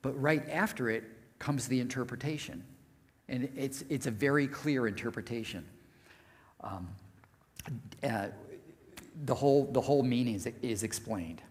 but 0.01 0.21
right 0.21 0.49
after 0.49 0.89
it 0.89 1.05
comes 1.39 1.67
the 1.67 1.81
interpretation. 1.81 2.65
And 3.29 3.49
it's, 3.57 3.85
it's 3.89 4.07
a 4.07 4.11
very 4.11 4.47
clear 4.47 4.87
interpretation. 4.87 5.67
Um, 6.61 6.89
uh, 8.05 8.29
the, 9.25 9.35
whole, 9.35 9.67
the 9.73 9.81
whole 9.81 10.03
meaning 10.03 10.37
is, 10.37 10.49
is 10.63 10.85
explained. 10.85 11.43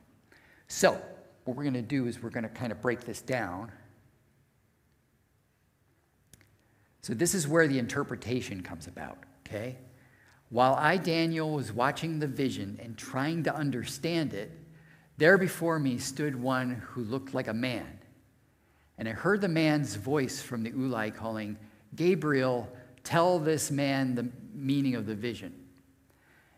So, 0.68 1.02
what 1.44 1.58
we're 1.58 1.64
going 1.64 1.74
to 1.74 1.82
do 1.82 2.08
is 2.08 2.22
we're 2.22 2.30
going 2.30 2.44
to 2.44 2.50
kind 2.50 2.72
of 2.72 2.82
break 2.82 3.02
this 3.02 3.22
down. 3.22 3.72
So, 7.02 7.14
this 7.14 7.34
is 7.34 7.48
where 7.48 7.68
the 7.68 7.80
interpretation 7.80 8.62
comes 8.62 8.88
about, 8.88 9.18
okay? 9.48 9.78
While 10.50 10.76
I, 10.76 10.98
Daniel, 10.98 11.52
was 11.52 11.72
watching 11.72 12.20
the 12.20 12.28
vision 12.28 12.80
and 12.84 12.98
trying 12.98 13.44
to 13.44 13.56
understand 13.56 14.34
it, 14.34 14.52
there 15.18 15.38
before 15.38 15.80
me 15.80 15.98
stood 15.98 16.36
one 16.36 16.82
who 16.90 17.04
looked 17.04 17.34
like 17.34 17.48
a 17.48 17.54
man. 17.54 18.00
And 18.98 19.08
I 19.08 19.14
heard 19.14 19.42
the 19.42 19.48
man's 19.48 19.96
voice 19.96 20.42
from 20.42 20.62
the 20.62 20.72
Ulai 20.72 21.16
calling, 21.16 21.58
Gabriel, 21.96 22.72
tell 23.04 23.40
this 23.40 23.72
man 23.72 24.14
the 24.14 24.28
meaning 24.54 24.96
of 24.96 25.08
the 25.08 25.16
vision. 25.16 25.56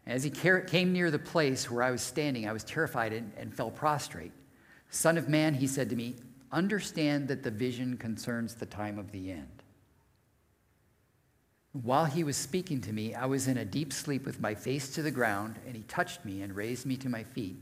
As 0.06 0.24
he 0.24 0.30
came 0.30 0.92
near 0.92 1.10
the 1.10 1.20
place 1.20 1.72
where 1.72 1.84
I 1.84 1.92
was 1.92 2.02
standing, 2.02 2.50
I 2.50 2.52
was 2.52 2.66
terrified 2.66 3.14
and, 3.14 3.32
and 3.38 3.54
fell 3.54 3.72
prostrate. 3.72 4.34
Son 4.94 5.18
of 5.18 5.28
man, 5.28 5.56
he 5.56 5.66
said 5.66 5.90
to 5.90 5.96
me, 5.96 6.16
understand 6.52 7.28
that 7.28 7.42
the 7.42 7.50
vision 7.50 7.98
concerns 7.98 8.54
the 8.54 8.66
time 8.68 9.00
of 9.00 9.12
the 9.12 9.32
end. 9.32 9.64
While 11.72 12.06
he 12.06 12.24
was 12.24 12.38
speaking 12.38 12.80
to 12.82 12.94
me, 12.94 13.16
I 13.16 13.26
was 13.26 13.48
in 13.48 13.58
a 13.58 13.66
deep 13.66 13.92
sleep 13.92 14.24
with 14.24 14.40
my 14.40 14.54
face 14.54 14.94
to 14.94 15.02
the 15.02 15.10
ground, 15.10 15.56
and 15.66 15.76
he 15.76 15.82
touched 15.84 16.24
me 16.24 16.44
and 16.44 16.56
raised 16.56 16.86
me 16.86 16.96
to 16.98 17.10
my 17.10 17.24
feet. 17.24 17.56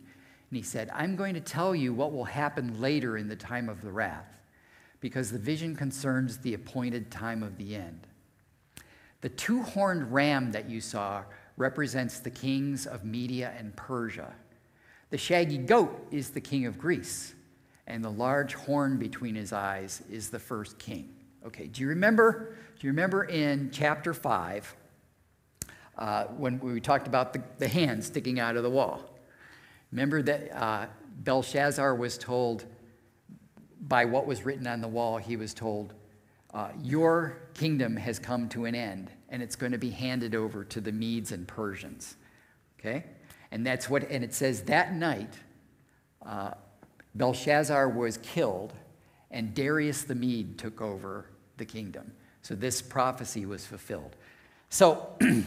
And 0.50 0.57
he 0.57 0.61
said, 0.61 0.89
I'm 0.93 1.15
going 1.15 1.33
to 1.33 1.39
tell 1.39 1.73
you 1.73 1.93
what 1.93 2.11
will 2.11 2.25
happen 2.25 2.81
later 2.81 3.17
in 3.17 3.29
the 3.29 3.38
time 3.38 3.69
of 3.69 3.81
the 3.81 3.93
wrath, 3.93 4.27
because 5.00 5.31
the 5.31 5.39
vision 5.39 5.73
concerns 5.73 6.38
the 6.38 6.53
appointed 6.53 7.11
time 7.11 7.43
of 7.43 7.55
the 7.55 7.77
end. 7.77 8.07
The 9.21 9.29
two 9.29 9.61
horned 9.61 10.11
ram 10.11 10.51
that 10.51 10.69
you 10.69 10.81
saw 10.81 11.23
represents 11.55 12.19
the 12.19 12.29
kings 12.29 12.85
of 12.85 13.05
Media 13.05 13.53
and 13.57 13.73
Persia. 13.77 14.33
The 15.12 15.18
shaggy 15.18 15.58
goat 15.58 16.08
is 16.10 16.30
the 16.30 16.39
king 16.39 16.65
of 16.65 16.77
Greece, 16.77 17.36
and 17.86 18.03
the 18.03 18.10
large 18.10 18.53
horn 18.53 18.98
between 18.98 19.36
his 19.36 19.51
eyes 19.51 20.01
is 20.10 20.30
the 20.30 20.39
first 20.39 20.80
king. 20.80 21.13
Okay, 21.46 21.68
do 21.68 21.82
you 21.82 21.89
remember? 21.89 22.56
Do 22.80 22.88
you 22.88 22.91
remember 22.91 23.25
in 23.25 23.70
chapter 23.74 24.13
5 24.13 24.75
uh, 25.98 26.24
when 26.38 26.60
we 26.60 26.80
talked 26.80 27.08
about 27.08 27.34
the, 27.34 27.44
the 27.58 27.68
hand 27.68 28.03
sticking 28.03 28.39
out 28.39 28.56
of 28.56 28.63
the 28.63 28.70
wall? 28.70 29.01
Remember 29.91 30.22
that 30.22 30.58
uh, 30.58 30.86
Belshazzar 31.24 31.94
was 31.94 32.18
told 32.18 32.63
by 33.82 34.06
what 34.06 34.25
was 34.25 34.46
written 34.46 34.65
on 34.65 34.80
the 34.80 34.88
wall, 34.88 35.18
he 35.18 35.36
was 35.36 35.53
told, 35.53 35.94
uh, 36.53 36.70
Your 36.82 37.50
kingdom 37.53 37.98
has 37.98 38.18
come 38.18 38.48
to 38.50 38.63
an 38.63 38.75
end, 38.75 39.12
and 39.27 39.44
it's 39.44 39.58
going 39.58 39.74
to 39.74 39.77
be 39.77 39.89
handed 39.89 40.36
over 40.36 40.63
to 40.63 40.80
the 40.80 40.94
Medes 40.94 41.34
and 41.34 41.46
Persians. 41.46 42.15
Okay? 42.80 43.03
And 43.51 43.65
that's 43.65 43.89
what, 43.89 44.10
and 44.10 44.24
it 44.24 44.34
says 44.34 44.63
that 44.63 44.93
night, 44.93 45.34
uh, 46.25 46.51
Belshazzar 47.15 47.89
was 47.89 48.17
killed, 48.17 48.74
and 49.29 49.53
Darius 49.53 50.03
the 50.03 50.15
Mede 50.15 50.58
took 50.58 50.81
over 50.81 51.25
the 51.58 51.65
kingdom. 51.65 52.13
So 52.41 52.55
this 52.55 52.81
prophecy 52.81 53.46
was 53.46 53.65
fulfilled. 53.65 54.15
So, 54.70 55.10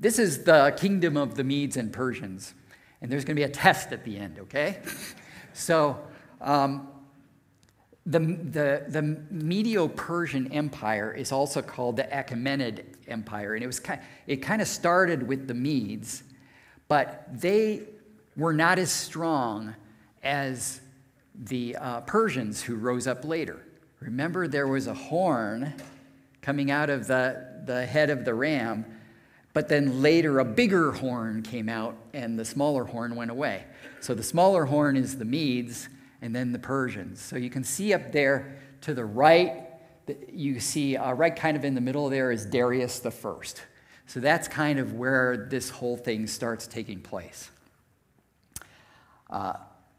this 0.00 0.18
is 0.18 0.44
the 0.44 0.74
kingdom 0.76 1.16
of 1.16 1.34
the 1.34 1.44
Medes 1.44 1.76
and 1.76 1.92
Persians. 1.92 2.54
And 3.00 3.10
there's 3.10 3.24
going 3.24 3.34
to 3.34 3.40
be 3.40 3.44
a 3.44 3.48
test 3.48 3.92
at 3.92 4.04
the 4.04 4.18
end, 4.18 4.38
okay? 4.40 4.78
So, 5.54 5.98
um, 6.40 6.88
the, 8.06 8.18
the, 8.18 8.84
the 8.88 9.02
Medo 9.02 9.88
Persian 9.88 10.52
Empire 10.52 11.12
is 11.12 11.32
also 11.32 11.62
called 11.62 11.96
the 11.96 12.04
Achaemenid 12.04 12.89
Empire. 13.10 13.54
And 13.54 13.62
it, 13.62 13.66
was 13.66 13.80
kind, 13.80 14.00
it 14.26 14.36
kind 14.36 14.62
of 14.62 14.68
started 14.68 15.26
with 15.26 15.46
the 15.46 15.54
Medes, 15.54 16.22
but 16.88 17.26
they 17.32 17.82
were 18.36 18.52
not 18.52 18.78
as 18.78 18.90
strong 18.90 19.74
as 20.22 20.80
the 21.34 21.76
uh, 21.76 22.00
Persians 22.02 22.62
who 22.62 22.76
rose 22.76 23.06
up 23.06 23.24
later. 23.24 23.64
Remember, 24.00 24.48
there 24.48 24.66
was 24.66 24.86
a 24.86 24.94
horn 24.94 25.74
coming 26.42 26.70
out 26.70 26.90
of 26.90 27.06
the, 27.06 27.62
the 27.66 27.84
head 27.84 28.10
of 28.10 28.24
the 28.24 28.34
ram, 28.34 28.84
but 29.52 29.68
then 29.68 30.00
later 30.00 30.38
a 30.38 30.44
bigger 30.44 30.92
horn 30.92 31.42
came 31.42 31.68
out 31.68 31.96
and 32.14 32.38
the 32.38 32.44
smaller 32.44 32.84
horn 32.84 33.16
went 33.16 33.30
away. 33.30 33.64
So 34.00 34.14
the 34.14 34.22
smaller 34.22 34.64
horn 34.64 34.96
is 34.96 35.18
the 35.18 35.24
Medes 35.24 35.88
and 36.22 36.34
then 36.34 36.52
the 36.52 36.58
Persians. 36.58 37.20
So 37.20 37.36
you 37.36 37.50
can 37.50 37.64
see 37.64 37.92
up 37.92 38.12
there 38.12 38.56
to 38.82 38.94
the 38.94 39.04
right, 39.04 39.64
you 40.32 40.60
see 40.60 40.96
uh, 40.96 41.12
right 41.12 41.34
kind 41.34 41.56
of 41.56 41.64
in 41.64 41.74
the 41.74 41.80
middle 41.80 42.08
there 42.08 42.30
is 42.30 42.46
Darius 42.46 43.00
the 43.00 43.10
First. 43.10 43.62
So 44.06 44.18
that's 44.18 44.48
kind 44.48 44.78
of 44.78 44.94
where 44.94 45.46
this 45.48 45.70
whole 45.70 45.96
thing 45.96 46.26
starts 46.26 46.66
taking 46.66 47.00
place. 47.00 47.50
Uh, 49.30 49.52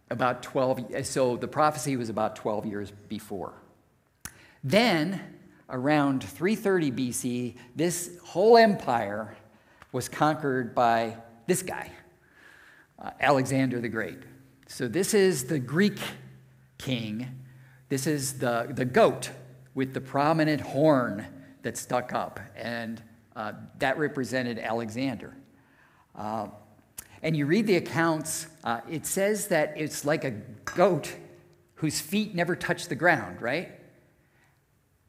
about 0.09 0.43
12, 0.43 1.05
so 1.05 1.37
the 1.37 1.47
prophecy 1.47 1.95
was 1.95 2.09
about 2.09 2.35
12 2.35 2.65
years 2.65 2.91
before. 3.07 3.53
Then, 4.63 5.21
around 5.69 6.23
330 6.23 6.91
BC, 6.91 7.55
this 7.75 8.17
whole 8.21 8.57
empire 8.57 9.37
was 9.93 10.09
conquered 10.09 10.75
by 10.75 11.15
this 11.47 11.63
guy, 11.63 11.89
uh, 12.99 13.11
Alexander 13.21 13.79
the 13.79 13.87
Great. 13.87 14.19
So, 14.67 14.89
this 14.89 15.13
is 15.13 15.45
the 15.45 15.59
Greek 15.59 15.99
king. 16.77 17.27
This 17.87 18.07
is 18.07 18.39
the, 18.39 18.67
the 18.69 18.85
goat 18.85 19.31
with 19.73 19.93
the 19.93 20.01
prominent 20.01 20.61
horn 20.61 21.25
that 21.61 21.77
stuck 21.77 22.13
up, 22.13 22.39
and 22.55 23.01
uh, 23.35 23.53
that 23.79 23.97
represented 23.97 24.59
Alexander. 24.59 25.35
Uh, 26.15 26.47
and 27.23 27.37
you 27.37 27.45
read 27.45 27.67
the 27.67 27.75
accounts, 27.75 28.47
uh, 28.63 28.81
it 28.89 29.05
says 29.05 29.47
that 29.47 29.73
it's 29.77 30.05
like 30.05 30.23
a 30.23 30.31
goat 30.75 31.13
whose 31.75 31.99
feet 32.01 32.33
never 32.33 32.55
touch 32.55 32.87
the 32.87 32.95
ground, 32.95 33.41
right? 33.41 33.71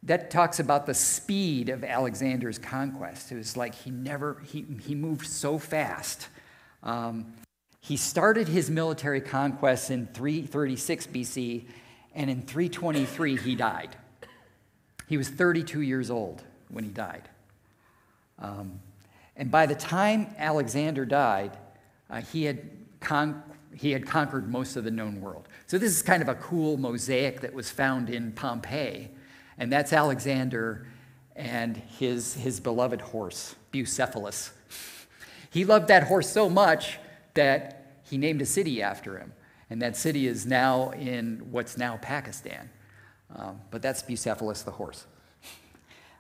that 0.05 0.31
talks 0.31 0.59
about 0.59 0.87
the 0.87 0.95
speed 0.95 1.69
of 1.69 1.85
Alexander's 1.85 2.59
conquest. 2.59 3.31
It 3.31 3.37
was 3.37 3.57
like 3.57 3.75
he 3.75 3.91
never, 3.91 4.43
he, 4.45 4.65
he 4.85 4.95
moved 4.95 5.27
so 5.27 5.59
fast. 5.59 6.29
Um, 6.83 7.35
he 7.81 7.97
started 7.97 8.49
his 8.49 8.71
military 8.71 9.21
conquests 9.21 9.91
in 9.91 10.07
336 10.09 11.07
BC, 11.07 11.67
and 12.15 12.31
in 12.31 12.43
323 12.43 13.37
he 13.37 13.55
died. 13.55 13.97
He 15.13 15.19
was 15.19 15.29
32 15.29 15.83
years 15.83 16.11
old 16.11 16.43
when 16.71 16.85
he 16.85 16.91
died. 16.91 17.29
Um, 18.39 18.81
and 19.37 19.51
by 19.51 19.67
the 19.67 19.75
time 19.75 20.35
Alexander 20.39 21.05
died, 21.05 21.55
uh, 22.09 22.23
he, 22.23 22.45
had 22.45 22.71
con- 22.99 23.43
he 23.77 23.91
had 23.91 24.07
conquered 24.07 24.51
most 24.51 24.75
of 24.75 24.85
the 24.85 24.91
known 24.91 25.21
world. 25.21 25.49
So, 25.67 25.77
this 25.77 25.95
is 25.95 26.01
kind 26.01 26.23
of 26.23 26.31
a 26.31 26.35
cool 26.37 26.79
mosaic 26.79 27.43
that 27.43 27.53
was 27.53 27.71
found 27.71 28.09
in 28.09 28.33
Pompeii 28.33 29.11
and 29.59 29.71
that's 29.71 29.93
Alexander 29.93 30.87
and 31.37 31.77
his, 31.77 32.33
his 32.33 32.59
beloved 32.59 33.03
horse, 33.03 33.55
Bucephalus. 33.71 34.53
He 35.51 35.67
loved 35.67 35.89
that 35.89 36.05
horse 36.05 36.31
so 36.31 36.49
much 36.49 36.99
that 37.35 37.99
he 38.09 38.17
named 38.17 38.41
a 38.41 38.47
city 38.47 38.81
after 38.81 39.19
him. 39.19 39.35
And 39.69 39.83
that 39.83 39.95
city 39.95 40.27
is 40.27 40.47
now 40.47 40.93
in 40.93 41.49
what's 41.51 41.77
now 41.77 41.99
Pakistan. 41.99 42.71
Um, 43.37 43.61
but 43.71 43.83
that's 43.83 44.03
Bucephalus 44.03 44.65
the 44.65 44.71
horse. 44.71 45.07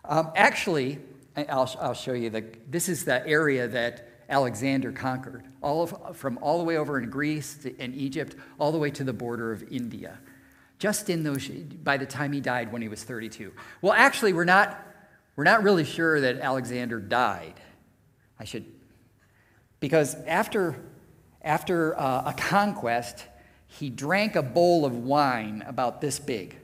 Um, 0.04 0.30
actually, 0.34 0.98
I'll, 1.36 1.74
I'll 1.80 1.94
show 1.94 2.12
you 2.12 2.30
the, 2.30 2.44
this 2.68 2.88
is 2.88 3.04
the 3.04 3.26
area 3.26 3.68
that 3.68 4.08
Alexander 4.28 4.92
conquered, 4.92 5.44
all 5.60 5.82
of, 5.82 6.16
from 6.16 6.38
all 6.38 6.58
the 6.58 6.64
way 6.64 6.76
over 6.76 6.98
in 6.98 7.10
Greece 7.10 7.66
and 7.78 7.94
Egypt, 7.94 8.36
all 8.58 8.72
the 8.72 8.78
way 8.78 8.90
to 8.90 9.04
the 9.04 9.12
border 9.12 9.52
of 9.52 9.62
India 9.70 10.18
just 10.82 11.08
in 11.08 11.22
those, 11.22 11.46
by 11.46 11.96
the 11.96 12.04
time 12.04 12.32
he 12.32 12.40
died 12.40 12.72
when 12.72 12.82
he 12.82 12.88
was 12.88 13.04
32. 13.04 13.52
Well, 13.82 13.92
actually, 13.92 14.32
we're 14.32 14.44
not, 14.44 14.84
we're 15.36 15.44
not 15.44 15.62
really 15.62 15.84
sure 15.84 16.20
that 16.20 16.40
Alexander 16.40 16.98
died. 16.98 17.54
I 18.40 18.42
should, 18.42 18.64
because 19.78 20.16
after, 20.26 20.74
after 21.40 21.96
uh, 21.96 22.32
a 22.32 22.34
conquest, 22.36 23.26
he 23.68 23.90
drank 23.90 24.34
a 24.34 24.42
bowl 24.42 24.84
of 24.84 24.96
wine 24.96 25.62
about 25.68 26.00
this 26.00 26.18
big. 26.18 26.58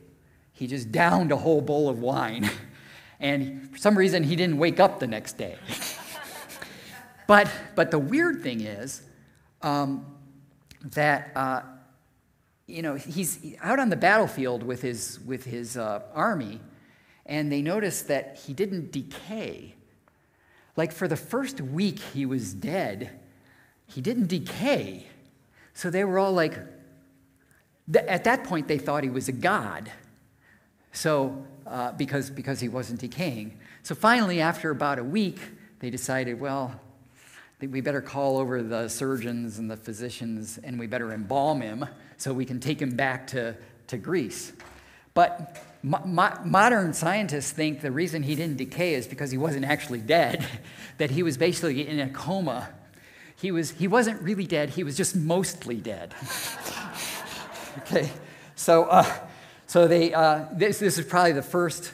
He 0.58 0.66
just 0.66 0.90
downed 0.90 1.30
a 1.30 1.36
whole 1.36 1.60
bowl 1.60 1.88
of 1.88 2.00
wine. 2.00 2.50
And 3.20 3.68
for 3.72 3.78
some 3.78 3.98
reason, 3.98 4.22
he 4.22 4.36
didn't 4.36 4.58
wake 4.58 4.78
up 4.78 5.00
the 5.00 5.08
next 5.08 5.36
day. 5.38 5.56
but, 7.26 7.50
but 7.74 7.90
the 7.90 7.98
weird 7.98 8.44
thing 8.44 8.60
is 8.60 9.02
um, 9.60 10.06
that, 10.92 11.32
uh, 11.34 11.62
you 12.68 12.80
know, 12.80 12.94
he's 12.94 13.56
out 13.60 13.80
on 13.80 13.88
the 13.88 13.96
battlefield 13.96 14.62
with 14.62 14.82
his, 14.82 15.18
with 15.26 15.46
his 15.46 15.76
uh, 15.76 16.02
army, 16.14 16.60
and 17.26 17.50
they 17.50 17.60
notice 17.60 18.02
that 18.02 18.38
he 18.46 18.52
didn't 18.52 18.92
decay. 18.92 19.74
Like 20.76 20.92
for 20.92 21.08
the 21.08 21.16
first 21.16 21.60
week 21.60 21.98
he 21.98 22.24
was 22.24 22.54
dead, 22.54 23.18
he 23.88 24.00
didn't 24.00 24.28
decay. 24.28 25.08
So 25.74 25.90
they 25.90 26.04
were 26.04 26.20
all 26.20 26.32
like, 26.32 26.56
at 27.92 28.22
that 28.22 28.44
point, 28.44 28.68
they 28.68 28.78
thought 28.78 29.02
he 29.02 29.10
was 29.10 29.26
a 29.26 29.32
god. 29.32 29.90
So, 30.92 31.44
uh, 31.66 31.92
because, 31.92 32.30
because 32.30 32.60
he 32.60 32.68
wasn't 32.68 33.00
decaying. 33.00 33.58
So 33.82 33.94
finally, 33.94 34.40
after 34.40 34.70
about 34.70 34.98
a 34.98 35.04
week, 35.04 35.38
they 35.80 35.90
decided, 35.90 36.40
well, 36.40 36.80
we 37.60 37.80
better 37.80 38.00
call 38.00 38.38
over 38.38 38.62
the 38.62 38.88
surgeons 38.88 39.58
and 39.58 39.70
the 39.70 39.76
physicians 39.76 40.58
and 40.62 40.78
we 40.78 40.86
better 40.86 41.12
embalm 41.12 41.60
him 41.60 41.86
so 42.16 42.32
we 42.32 42.44
can 42.44 42.60
take 42.60 42.80
him 42.80 42.94
back 42.94 43.26
to, 43.28 43.56
to 43.88 43.98
Greece. 43.98 44.52
But 45.14 45.56
mo- 45.82 46.38
modern 46.44 46.92
scientists 46.92 47.50
think 47.50 47.80
the 47.80 47.90
reason 47.90 48.22
he 48.22 48.34
didn't 48.34 48.56
decay 48.56 48.94
is 48.94 49.06
because 49.06 49.30
he 49.30 49.38
wasn't 49.38 49.64
actually 49.64 50.00
dead, 50.00 50.46
that 50.98 51.10
he 51.10 51.22
was 51.22 51.36
basically 51.36 51.86
in 51.86 51.98
a 52.00 52.08
coma. 52.08 52.68
He, 53.36 53.50
was, 53.50 53.72
he 53.72 53.88
wasn't 53.88 54.20
really 54.22 54.46
dead, 54.46 54.70
he 54.70 54.84
was 54.84 54.96
just 54.96 55.16
mostly 55.16 55.76
dead. 55.76 56.14
okay, 57.78 58.10
so, 58.54 58.84
uh, 58.84 59.27
so 59.68 59.86
they, 59.86 60.14
uh, 60.14 60.46
this, 60.50 60.78
this 60.78 60.98
is 60.98 61.04
probably 61.04 61.32
the 61.32 61.42
first, 61.42 61.92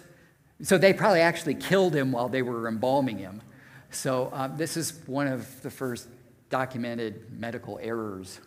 so 0.62 0.78
they 0.78 0.92
probably 0.92 1.20
actually 1.20 1.56
killed 1.56 1.92
him 1.92 2.12
while 2.12 2.28
they 2.28 2.40
were 2.40 2.68
embalming 2.68 3.18
him. 3.18 3.42
So 3.90 4.30
uh, 4.32 4.46
this 4.46 4.76
is 4.76 5.00
one 5.06 5.26
of 5.26 5.60
the 5.62 5.70
first 5.70 6.06
documented 6.50 7.36
medical 7.36 7.80
errors 7.82 8.38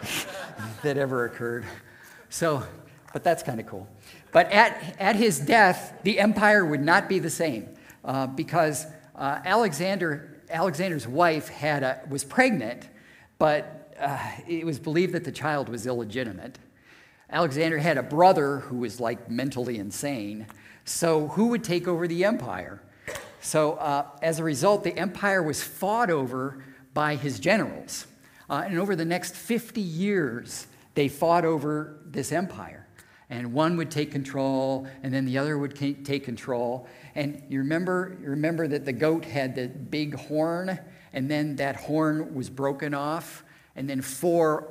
that 0.82 0.98
ever 0.98 1.24
occurred. 1.24 1.64
So, 2.28 2.62
but 3.14 3.24
that's 3.24 3.42
kind 3.42 3.58
of 3.58 3.66
cool. 3.66 3.88
But 4.32 4.52
at, 4.52 4.96
at 5.00 5.16
his 5.16 5.38
death, 5.38 5.94
the 6.02 6.20
empire 6.20 6.66
would 6.66 6.82
not 6.82 7.08
be 7.08 7.20
the 7.20 7.30
same 7.30 7.70
uh, 8.04 8.26
because 8.26 8.84
uh, 9.16 9.40
Alexander, 9.46 10.42
Alexander's 10.50 11.08
wife 11.08 11.48
had 11.48 11.82
a, 11.82 12.02
was 12.10 12.22
pregnant, 12.22 12.86
but 13.38 13.94
uh, 13.98 14.18
it 14.46 14.66
was 14.66 14.78
believed 14.78 15.14
that 15.14 15.24
the 15.24 15.32
child 15.32 15.70
was 15.70 15.86
illegitimate. 15.86 16.58
Alexander 17.32 17.78
had 17.78 17.96
a 17.96 18.02
brother 18.02 18.58
who 18.58 18.76
was 18.76 19.00
like 19.00 19.30
mentally 19.30 19.78
insane. 19.78 20.46
So, 20.84 21.28
who 21.28 21.48
would 21.48 21.64
take 21.64 21.88
over 21.88 22.06
the 22.06 22.24
empire? 22.24 22.82
So, 23.40 23.72
uh, 23.74 24.06
as 24.20 24.38
a 24.38 24.44
result, 24.44 24.84
the 24.84 24.96
empire 24.96 25.42
was 25.42 25.62
fought 25.62 26.10
over 26.10 26.62
by 26.92 27.16
his 27.16 27.40
generals. 27.40 28.06
Uh, 28.50 28.64
and 28.66 28.78
over 28.78 28.94
the 28.94 29.06
next 29.06 29.34
50 29.34 29.80
years, 29.80 30.66
they 30.94 31.08
fought 31.08 31.46
over 31.46 31.96
this 32.04 32.32
empire. 32.32 32.86
And 33.30 33.54
one 33.54 33.78
would 33.78 33.90
take 33.90 34.12
control, 34.12 34.86
and 35.02 35.14
then 35.14 35.24
the 35.24 35.38
other 35.38 35.56
would 35.56 35.74
take 35.74 36.24
control. 36.24 36.86
And 37.14 37.42
you 37.48 37.60
remember, 37.60 38.18
you 38.20 38.28
remember 38.28 38.68
that 38.68 38.84
the 38.84 38.92
goat 38.92 39.24
had 39.24 39.54
the 39.54 39.68
big 39.68 40.14
horn, 40.14 40.78
and 41.14 41.30
then 41.30 41.56
that 41.56 41.76
horn 41.76 42.34
was 42.34 42.50
broken 42.50 42.92
off, 42.92 43.42
and 43.74 43.88
then 43.88 44.02
four 44.02 44.68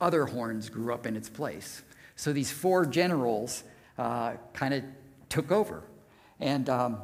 other 0.00 0.26
horns 0.26 0.68
grew 0.68 0.92
up 0.92 1.06
in 1.06 1.16
its 1.16 1.28
place. 1.28 1.82
So 2.16 2.32
these 2.32 2.50
four 2.50 2.86
generals 2.86 3.64
uh, 3.98 4.34
kind 4.52 4.74
of 4.74 4.84
took 5.28 5.50
over. 5.50 5.82
And 6.40 6.68
um, 6.68 6.98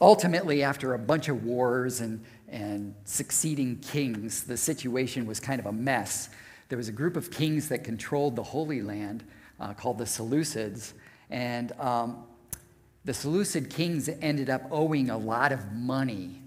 ultimately, 0.00 0.62
after 0.62 0.94
a 0.94 0.98
bunch 0.98 1.28
of 1.28 1.44
wars 1.44 2.00
and, 2.00 2.24
and 2.48 2.94
succeeding 3.04 3.76
kings, 3.80 4.44
the 4.44 4.56
situation 4.56 5.26
was 5.26 5.40
kind 5.40 5.60
of 5.60 5.66
a 5.66 5.72
mess. 5.72 6.28
There 6.68 6.78
was 6.78 6.88
a 6.88 6.92
group 6.92 7.16
of 7.16 7.30
kings 7.30 7.68
that 7.68 7.84
controlled 7.84 8.36
the 8.36 8.42
Holy 8.42 8.82
Land 8.82 9.24
uh, 9.60 9.74
called 9.74 9.98
the 9.98 10.04
Seleucids. 10.04 10.92
And 11.30 11.72
um, 11.80 12.24
the 13.04 13.14
Seleucid 13.14 13.70
kings 13.70 14.08
ended 14.20 14.50
up 14.50 14.62
owing 14.70 15.10
a 15.10 15.18
lot 15.18 15.52
of 15.52 15.72
money 15.72 16.42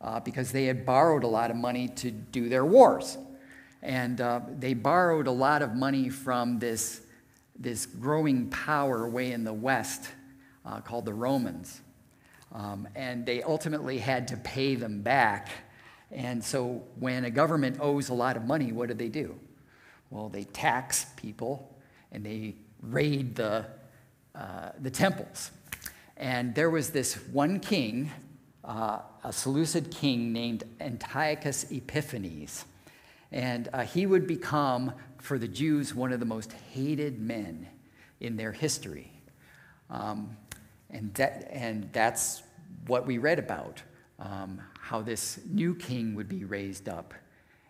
uh, 0.00 0.20
because 0.20 0.52
they 0.52 0.64
had 0.64 0.84
borrowed 0.84 1.24
a 1.24 1.28
lot 1.28 1.50
of 1.50 1.56
money 1.56 1.88
to 1.88 2.10
do 2.10 2.48
their 2.48 2.64
wars. 2.64 3.16
And 3.82 4.20
uh, 4.20 4.40
they 4.58 4.74
borrowed 4.74 5.26
a 5.26 5.32
lot 5.32 5.62
of 5.62 5.74
money 5.74 6.08
from 6.08 6.58
this, 6.58 7.00
this 7.58 7.86
growing 7.86 8.48
power 8.48 9.08
way 9.08 9.32
in 9.32 9.42
the 9.44 9.52
West 9.52 10.08
uh, 10.64 10.80
called 10.80 11.04
the 11.04 11.14
Romans. 11.14 11.80
Um, 12.52 12.86
and 12.94 13.26
they 13.26 13.42
ultimately 13.42 13.98
had 13.98 14.28
to 14.28 14.36
pay 14.36 14.74
them 14.74 15.02
back. 15.02 15.48
And 16.10 16.44
so 16.44 16.82
when 16.98 17.24
a 17.24 17.30
government 17.30 17.78
owes 17.80 18.10
a 18.10 18.14
lot 18.14 18.36
of 18.36 18.44
money, 18.44 18.70
what 18.72 18.88
do 18.88 18.94
they 18.94 19.08
do? 19.08 19.38
Well, 20.10 20.28
they 20.28 20.44
tax 20.44 21.06
people 21.16 21.74
and 22.12 22.24
they 22.24 22.56
raid 22.82 23.34
the, 23.34 23.64
uh, 24.34 24.70
the 24.80 24.90
temples. 24.90 25.50
And 26.16 26.54
there 26.54 26.68
was 26.70 26.90
this 26.90 27.14
one 27.32 27.58
king, 27.58 28.10
uh, 28.64 28.98
a 29.24 29.32
Seleucid 29.32 29.90
king 29.90 30.32
named 30.32 30.64
Antiochus 30.80 31.64
Epiphanes. 31.72 32.66
And 33.32 33.68
uh, 33.72 33.80
he 33.80 34.04
would 34.04 34.26
become, 34.26 34.92
for 35.18 35.38
the 35.38 35.48
Jews, 35.48 35.94
one 35.94 36.12
of 36.12 36.20
the 36.20 36.26
most 36.26 36.52
hated 36.52 37.18
men 37.18 37.66
in 38.20 38.36
their 38.36 38.52
history. 38.52 39.10
Um, 39.90 40.36
and, 40.90 41.12
that, 41.14 41.48
and 41.50 41.90
that's 41.92 42.42
what 42.86 43.06
we 43.06 43.18
read 43.18 43.38
about 43.38 43.82
um, 44.18 44.60
how 44.78 45.00
this 45.00 45.40
new 45.50 45.74
king 45.74 46.14
would 46.14 46.28
be 46.28 46.44
raised 46.44 46.88
up. 46.88 47.14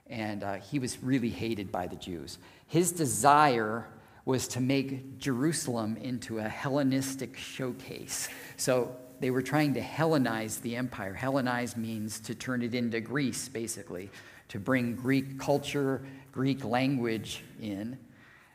And 0.08 0.42
uh, 0.42 0.54
he 0.54 0.78
was 0.78 1.02
really 1.02 1.30
hated 1.30 1.70
by 1.70 1.86
the 1.86 1.96
Jews. 1.96 2.38
His 2.66 2.92
desire 2.92 3.86
was 4.24 4.46
to 4.48 4.60
make 4.60 5.18
Jerusalem 5.18 5.96
into 5.96 6.38
a 6.38 6.48
Hellenistic 6.48 7.36
showcase. 7.36 8.28
So 8.56 8.94
they 9.20 9.30
were 9.30 9.42
trying 9.42 9.74
to 9.74 9.80
Hellenize 9.80 10.60
the 10.60 10.76
empire. 10.76 11.16
Hellenize 11.18 11.76
means 11.76 12.20
to 12.20 12.34
turn 12.34 12.62
it 12.62 12.74
into 12.74 13.00
Greece, 13.00 13.48
basically 13.48 14.10
to 14.52 14.60
bring 14.60 14.94
Greek 14.94 15.38
culture, 15.38 16.02
Greek 16.30 16.62
language 16.62 17.42
in. 17.58 17.98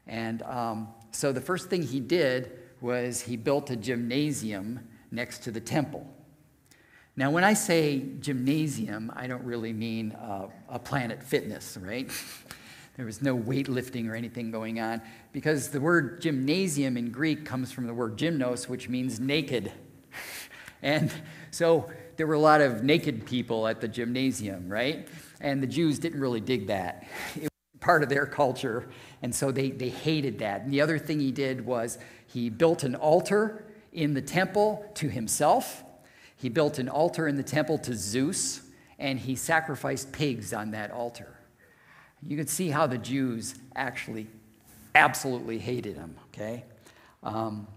And 0.05 0.43
um, 0.43 0.89
so 1.09 1.31
the 1.31 1.41
first 1.41 1.71
thing 1.71 1.81
he 1.81 1.99
did 1.99 2.51
was 2.81 3.19
he 3.19 3.35
built 3.35 3.71
a 3.71 3.75
gymnasium 3.75 4.87
next 5.09 5.39
to 5.45 5.51
the 5.51 5.59
temple. 5.59 6.05
Now, 7.15 7.31
when 7.31 7.43
I 7.43 7.55
say 7.55 8.05
gymnasium, 8.19 9.11
I 9.15 9.25
don't 9.25 9.43
really 9.43 9.73
mean 9.73 10.11
uh, 10.11 10.49
a 10.69 10.77
Planet 10.77 11.23
Fitness, 11.23 11.79
right? 11.81 12.11
there 12.95 13.07
was 13.07 13.23
no 13.23 13.35
weightlifting 13.35 14.07
or 14.07 14.13
anything 14.13 14.51
going 14.51 14.79
on 14.79 15.01
because 15.31 15.69
the 15.69 15.81
word 15.81 16.21
gymnasium 16.21 16.95
in 16.95 17.09
Greek 17.09 17.43
comes 17.43 17.71
from 17.71 17.87
the 17.87 17.93
word 17.93 18.17
gymnos, 18.17 18.69
which 18.69 18.87
means 18.87 19.19
naked. 19.19 19.71
And 20.83 21.11
so 21.49 21.89
there 22.17 22.27
were 22.27 22.35
a 22.35 22.39
lot 22.39 22.61
of 22.61 22.83
naked 22.83 23.25
people 23.25 23.67
at 23.67 23.81
the 23.81 23.87
gymnasium, 23.87 24.69
right? 24.69 25.07
And 25.41 25.61
the 25.61 25.67
Jews 25.67 25.99
didn't 25.99 26.19
really 26.19 26.41
dig 26.41 26.67
that. 26.67 27.05
It 27.35 27.43
was 27.43 27.49
part 27.79 28.03
of 28.03 28.09
their 28.09 28.25
culture, 28.25 28.89
and 29.21 29.33
so 29.33 29.51
they, 29.51 29.69
they 29.69 29.89
hated 29.89 30.39
that. 30.39 30.61
And 30.61 30.73
the 30.73 30.81
other 30.81 30.97
thing 30.97 31.19
he 31.19 31.31
did 31.31 31.65
was 31.65 31.97
he 32.25 32.49
built 32.49 32.83
an 32.83 32.95
altar 32.95 33.63
in 33.93 34.13
the 34.13 34.21
temple 34.21 34.89
to 34.95 35.09
himself, 35.09 35.83
he 36.35 36.49
built 36.49 36.77
an 36.77 36.89
altar 36.89 37.27
in 37.27 37.35
the 37.35 37.43
temple 37.43 37.77
to 37.79 37.95
Zeus, 37.95 38.61
and 38.99 39.17
he 39.19 39.35
sacrificed 39.35 40.11
pigs 40.11 40.53
on 40.53 40.71
that 40.71 40.91
altar. 40.91 41.35
You 42.25 42.37
can 42.37 42.47
see 42.47 42.69
how 42.69 42.87
the 42.87 42.97
Jews 42.97 43.55
actually 43.75 44.27
absolutely 44.95 45.59
hated 45.59 45.95
him, 45.95 46.15
okay? 46.29 46.63
Um, 47.23 47.67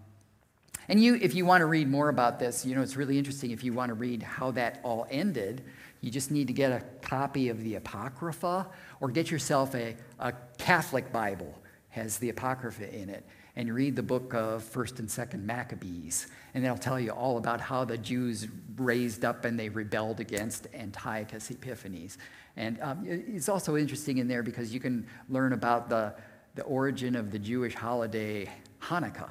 and 0.88 1.02
you, 1.02 1.14
if 1.14 1.34
you 1.34 1.44
want 1.46 1.60
to 1.60 1.66
read 1.66 1.88
more 1.88 2.08
about 2.08 2.38
this, 2.38 2.66
you 2.66 2.74
know, 2.74 2.82
it's 2.82 2.96
really 2.96 3.16
interesting 3.16 3.50
if 3.52 3.62
you 3.62 3.72
want 3.72 3.90
to 3.90 3.94
read 3.94 4.22
how 4.22 4.50
that 4.52 4.80
all 4.82 5.06
ended. 5.10 5.62
You 6.00 6.10
just 6.10 6.30
need 6.30 6.46
to 6.46 6.52
get 6.52 6.72
a 6.72 6.82
copy 7.02 7.48
of 7.48 7.62
the 7.62 7.74
Apocrypha 7.74 8.66
or 9.00 9.08
get 9.08 9.30
yourself 9.30 9.74
a, 9.74 9.96
a 10.18 10.32
Catholic 10.58 11.12
Bible, 11.12 11.54
has 11.90 12.18
the 12.18 12.30
Apocrypha 12.30 12.94
in 12.94 13.10
it, 13.10 13.24
and 13.56 13.74
read 13.74 13.96
the 13.96 14.02
book 14.02 14.32
of 14.32 14.62
1st 14.64 14.98
and 15.00 15.08
2nd 15.08 15.42
Maccabees. 15.44 16.28
And 16.54 16.64
they'll 16.64 16.78
tell 16.78 16.98
you 16.98 17.10
all 17.10 17.36
about 17.36 17.60
how 17.60 17.84
the 17.84 17.98
Jews 17.98 18.46
raised 18.76 19.24
up 19.24 19.44
and 19.44 19.58
they 19.58 19.68
rebelled 19.68 20.20
against 20.20 20.68
Antiochus 20.72 21.50
Epiphanes. 21.50 22.16
And 22.56 22.80
um, 22.80 23.04
it's 23.06 23.48
also 23.48 23.76
interesting 23.76 24.18
in 24.18 24.28
there 24.28 24.42
because 24.42 24.72
you 24.72 24.80
can 24.80 25.06
learn 25.28 25.52
about 25.52 25.88
the, 25.88 26.14
the 26.54 26.62
origin 26.62 27.16
of 27.16 27.30
the 27.30 27.38
Jewish 27.38 27.74
holiday 27.74 28.48
Hanukkah. 28.80 29.30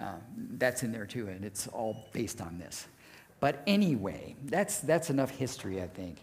Uh, 0.00 0.14
that's 0.52 0.82
in 0.82 0.92
there 0.92 1.04
too, 1.04 1.28
and 1.28 1.44
it's 1.44 1.66
all 1.68 2.08
based 2.12 2.40
on 2.40 2.58
this. 2.58 2.86
But 3.40 3.62
anyway, 3.66 4.36
that's, 4.44 4.78
that's 4.80 5.10
enough 5.10 5.30
history, 5.30 5.82
I 5.82 5.86
think. 5.88 6.18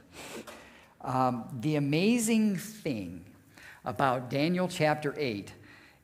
Um, 1.01 1.45
the 1.59 1.75
amazing 1.75 2.57
thing 2.57 3.25
about 3.85 4.29
Daniel 4.29 4.67
chapter 4.67 5.15
8 5.17 5.51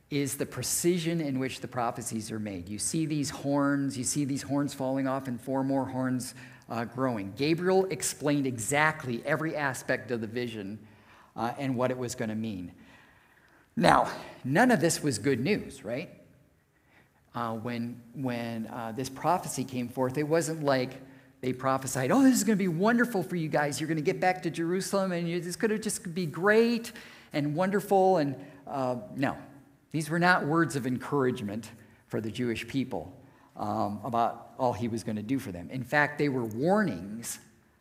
is 0.10 0.38
the 0.38 0.46
precision 0.46 1.22
in 1.22 1.40
which 1.40 1.60
the 1.60 1.68
prophecies 1.68 2.32
are 2.32 2.40
made. 2.40 2.70
You 2.70 2.80
see 2.80 3.06
these 3.06 3.30
horns, 3.30 3.98
you 3.98 4.04
see 4.04 4.26
these 4.26 4.44
horns 4.44 4.74
falling 4.74 5.08
off, 5.08 5.28
and 5.28 5.42
four 5.42 5.64
more 5.64 5.86
horns 5.86 6.36
uh, 6.70 6.86
growing. 6.86 7.34
Gabriel 7.36 7.86
explained 7.86 8.48
exactly 8.48 9.24
every 9.26 9.56
aspect 9.56 10.12
of 10.12 10.22
the 10.22 10.28
vision 10.28 10.80
uh, 11.36 11.54
and 11.58 11.76
what 11.76 11.92
it 11.92 11.98
was 11.98 12.16
going 12.16 12.30
to 12.30 12.36
mean. 12.36 12.72
Now, 13.76 14.12
none 14.44 14.72
of 14.72 14.80
this 14.82 15.02
was 15.02 15.18
good 15.18 15.40
news, 15.40 15.84
right? 15.84 16.10
Uh, 17.36 17.54
when 17.54 18.00
when 18.14 18.68
uh, 18.68 18.92
this 18.96 19.10
prophecy 19.10 19.64
came 19.64 19.88
forth, 19.88 20.18
it 20.18 20.24
wasn't 20.24 20.64
like 20.64 21.02
they 21.44 21.52
prophesied, 21.52 22.10
oh, 22.10 22.24
this 22.24 22.36
is 22.36 22.46
going 22.46 22.58
to 22.58 22.64
be 22.64 22.70
wonderful 22.70 23.22
for 23.22 23.36
you 23.36 23.50
guys. 23.50 23.82
You're 23.82 23.90
going 23.90 23.98
to 23.98 24.02
get 24.02 24.22
back 24.22 24.44
to 24.44 24.50
Jerusalem 24.50 25.12
and 25.12 25.28
it's 25.28 25.58
going 25.58 25.72
to 25.72 25.78
just 25.78 26.16
be 26.16 26.26
great 26.26 26.94
and 27.34 27.54
wonderful. 27.54 28.16
And 28.16 28.36
uh, 28.66 28.96
no, 29.18 29.36
these 29.92 30.10
were 30.10 30.20
not 30.20 30.46
words 30.46 30.78
of 30.78 30.88
encouragement 30.88 31.70
for 32.08 32.22
the 32.22 32.32
Jewish 32.32 32.66
people 32.66 33.14
um, 33.58 34.00
about 34.06 34.54
all 34.58 34.72
he 34.72 34.88
was 34.88 35.04
going 35.04 35.18
to 35.18 35.22
do 35.22 35.38
for 35.38 35.52
them. 35.52 35.70
In 35.70 35.84
fact, 35.84 36.18
they 36.18 36.30
were 36.30 36.46
warnings 36.46 37.40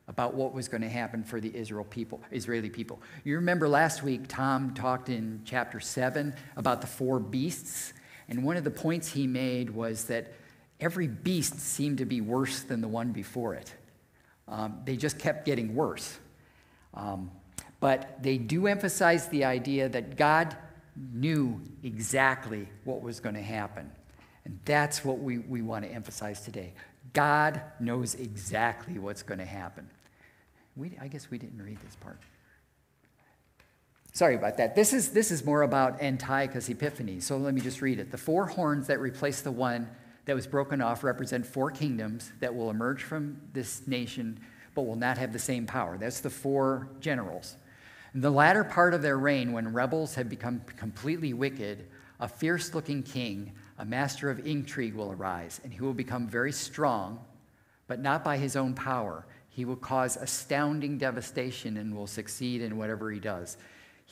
about 0.09 0.35
what 0.35 0.53
was 0.53 0.67
going 0.67 0.83
to 0.83 0.88
happen 0.88 1.23
for 1.23 1.41
the 1.41 1.55
Israel 1.55 1.85
people, 1.85 2.21
Israeli 2.33 2.69
people. 2.69 3.01
You 3.23 3.37
remember 3.37 3.69
last 3.69 4.03
week, 4.03 4.23
Tom 4.27 4.75
talked 4.75 5.09
in 5.09 5.41
chapter 5.45 5.79
7 5.79 6.35
about 6.57 6.81
the 6.81 6.88
four 6.88 7.21
beasts. 7.21 7.93
And 8.33 8.45
one 8.45 8.57
of 8.57 8.64
the 8.64 8.71
points 8.71 9.12
he 9.12 9.27
made 9.27 9.68
was 9.68 10.05
that 10.05 10.33
every 10.81 11.07
beast 11.07 11.61
seemed 11.61 11.99
to 11.99 12.07
be 12.07 12.23
worse 12.23 12.62
than 12.62 12.81
the 12.81 12.88
one 12.88 13.12
before 13.12 13.53
it. 13.53 13.75
Um, 14.49 14.81
they 14.87 14.97
just 14.97 15.18
kept 15.18 15.45
getting 15.45 15.75
worse. 15.75 16.18
Um, 16.95 17.31
but 17.79 18.23
they 18.23 18.38
do 18.38 18.68
emphasize 18.68 19.29
the 19.29 19.45
idea 19.45 19.87
that 19.90 20.16
God 20.16 20.57
knew 21.12 21.61
exactly 21.83 22.71
what 22.85 23.03
was 23.03 23.21
going 23.21 23.35
to 23.35 23.42
happen. 23.42 23.92
And 24.47 24.59
that's 24.64 25.05
what 25.05 25.18
we, 25.18 25.40
we 25.40 25.61
want 25.61 25.85
to 25.85 25.90
emphasize 25.90 26.40
today. 26.40 26.73
God 27.12 27.61
knows 27.81 28.14
exactly 28.14 28.99
what's 28.99 29.23
going 29.23 29.40
to 29.40 29.45
happen. 29.45 29.90
We, 30.75 30.97
I 31.03 31.09
guess 31.09 31.31
we 31.31 31.37
didn't 31.37 31.61
read 31.61 31.79
this 31.85 31.97
part. 31.97 32.18
Sorry 34.14 34.35
about 34.35 34.59
that. 34.59 34.75
This 34.75 34.92
is, 34.92 35.11
this 35.11 35.31
is 35.31 35.44
more 35.44 35.62
about 35.62 36.03
Antiochus 36.03 36.68
Epiphanes. 36.68 37.25
So 37.25 37.38
let 37.38 37.55
me 37.55 37.62
just 37.62 37.81
read 37.81 37.98
it. 37.98 38.11
The 38.11 38.18
four 38.18 38.46
horns 38.46 38.87
that 38.88 39.01
replace 39.01 39.40
the 39.40 39.51
one 39.51 39.88
that 40.27 40.35
was 40.35 40.46
broken 40.46 40.83
off 40.83 41.03
represent 41.03 41.46
four 41.46 41.70
kingdoms 41.70 42.31
that 42.40 42.55
will 42.55 42.68
emerge 42.68 43.03
from 43.03 43.40
this 43.55 43.87
nation 43.87 44.38
but 44.75 44.83
will 44.83 44.96
not 44.96 45.18
have 45.18 45.33
the 45.33 45.38
same 45.38 45.66
power. 45.66 45.96
That's 45.98 46.20
the 46.20 46.31
four 46.31 46.88
generals. 47.01 47.57
In 48.14 48.20
the 48.20 48.31
latter 48.31 48.64
part 48.64 48.94
of 48.94 49.03
their 49.03 49.18
reign, 49.18 49.53
when 49.53 49.72
rebels 49.72 50.14
have 50.14 50.29
become 50.29 50.62
completely 50.77 51.33
wicked, 51.33 51.87
a 52.20 52.29
fierce 52.29 52.75
looking 52.75 53.03
king, 53.03 53.53
a 53.79 53.85
master 53.85 54.31
of 54.31 54.46
intrigue, 54.46 54.94
will 54.94 55.12
arise, 55.12 55.61
and 55.64 55.72
he 55.72 55.81
will 55.81 55.94
become 55.94 56.27
very 56.27 56.53
strong, 56.53 57.18
but 57.87 58.01
not 58.01 58.22
by 58.22 58.37
his 58.37 58.57
own 58.57 58.75
power. 58.75 59.27
He 59.48 59.64
will 59.64 59.77
cause 59.77 60.16
astounding 60.16 60.98
devastation 60.98 61.77
and 61.77 61.94
will 61.94 62.07
succeed 62.07 62.62
in 62.62 62.77
whatever 62.77 63.11
he 63.11 63.20
does. 63.20 63.57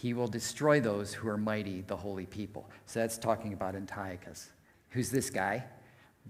He 0.00 0.14
will 0.14 0.28
destroy 0.28 0.80
those 0.80 1.12
who 1.12 1.28
are 1.28 1.36
mighty, 1.36 1.82
the 1.82 1.96
holy 1.96 2.24
people. 2.24 2.70
So 2.86 3.00
that's 3.00 3.18
talking 3.18 3.52
about 3.52 3.74
Antiochus. 3.74 4.48
Who's 4.90 5.10
this 5.10 5.28
guy? 5.28 5.62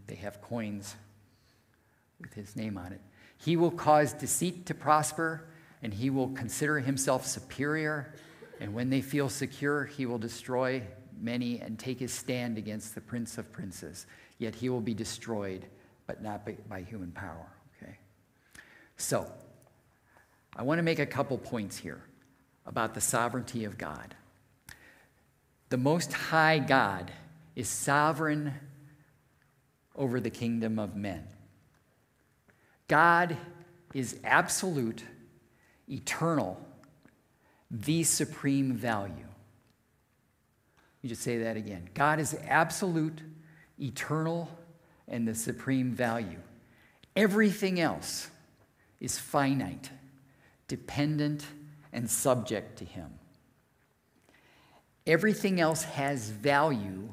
They 0.08 0.16
have 0.16 0.42
coins 0.42 0.96
with 2.20 2.34
his 2.34 2.56
name 2.56 2.76
on 2.76 2.92
it. 2.92 3.00
He 3.38 3.56
will 3.56 3.70
cause 3.70 4.12
deceit 4.12 4.66
to 4.66 4.74
prosper 4.74 5.46
and 5.84 5.94
he 5.94 6.10
will 6.10 6.30
consider 6.30 6.80
himself 6.80 7.24
superior. 7.24 8.12
And 8.58 8.74
when 8.74 8.90
they 8.90 9.00
feel 9.00 9.28
secure, 9.28 9.84
he 9.84 10.04
will 10.04 10.18
destroy 10.18 10.82
many 11.20 11.60
and 11.60 11.78
take 11.78 12.00
his 12.00 12.12
stand 12.12 12.58
against 12.58 12.96
the 12.96 13.00
prince 13.00 13.38
of 13.38 13.52
princes. 13.52 14.06
Yet 14.38 14.56
he 14.56 14.68
will 14.68 14.80
be 14.80 14.94
destroyed, 14.94 15.64
but 16.08 16.20
not 16.20 16.44
by, 16.68 16.82
human 16.82 17.12
power. 17.12 17.46
Okay? 17.80 17.96
So, 18.96 19.30
I 20.56 20.64
want 20.64 20.80
to 20.80 20.82
make 20.82 20.98
a 20.98 21.06
couple 21.06 21.38
points 21.38 21.76
here 21.76 22.02
about 22.66 22.94
the 22.94 23.00
sovereignty 23.00 23.64
of 23.64 23.78
God. 23.78 24.14
The 25.70 25.76
Most 25.76 26.12
High 26.12 26.58
God 26.58 27.10
is 27.54 27.68
sovereign 27.68 28.54
over 29.94 30.20
the 30.20 30.30
kingdom 30.30 30.78
of 30.78 30.96
men. 30.96 31.26
God 32.88 33.36
is 33.94 34.18
absolute 34.24 35.04
eternal, 35.88 36.60
the 37.70 38.02
supreme 38.02 38.72
value. 38.72 39.26
You 41.02 41.08
just 41.08 41.22
say 41.22 41.38
that 41.38 41.56
again. 41.56 41.88
God 41.94 42.18
is 42.18 42.36
absolute, 42.46 43.20
eternal, 43.80 44.50
and 45.08 45.26
the 45.26 45.34
supreme 45.34 45.92
value. 45.92 46.40
Everything 47.16 47.80
else 47.80 48.28
is 49.00 49.18
finite, 49.18 49.90
dependent, 50.68 51.46
and 51.92 52.10
subject 52.10 52.78
to 52.78 52.84
Him. 52.84 53.10
Everything 55.06 55.60
else 55.60 55.82
has 55.82 56.30
value 56.30 57.08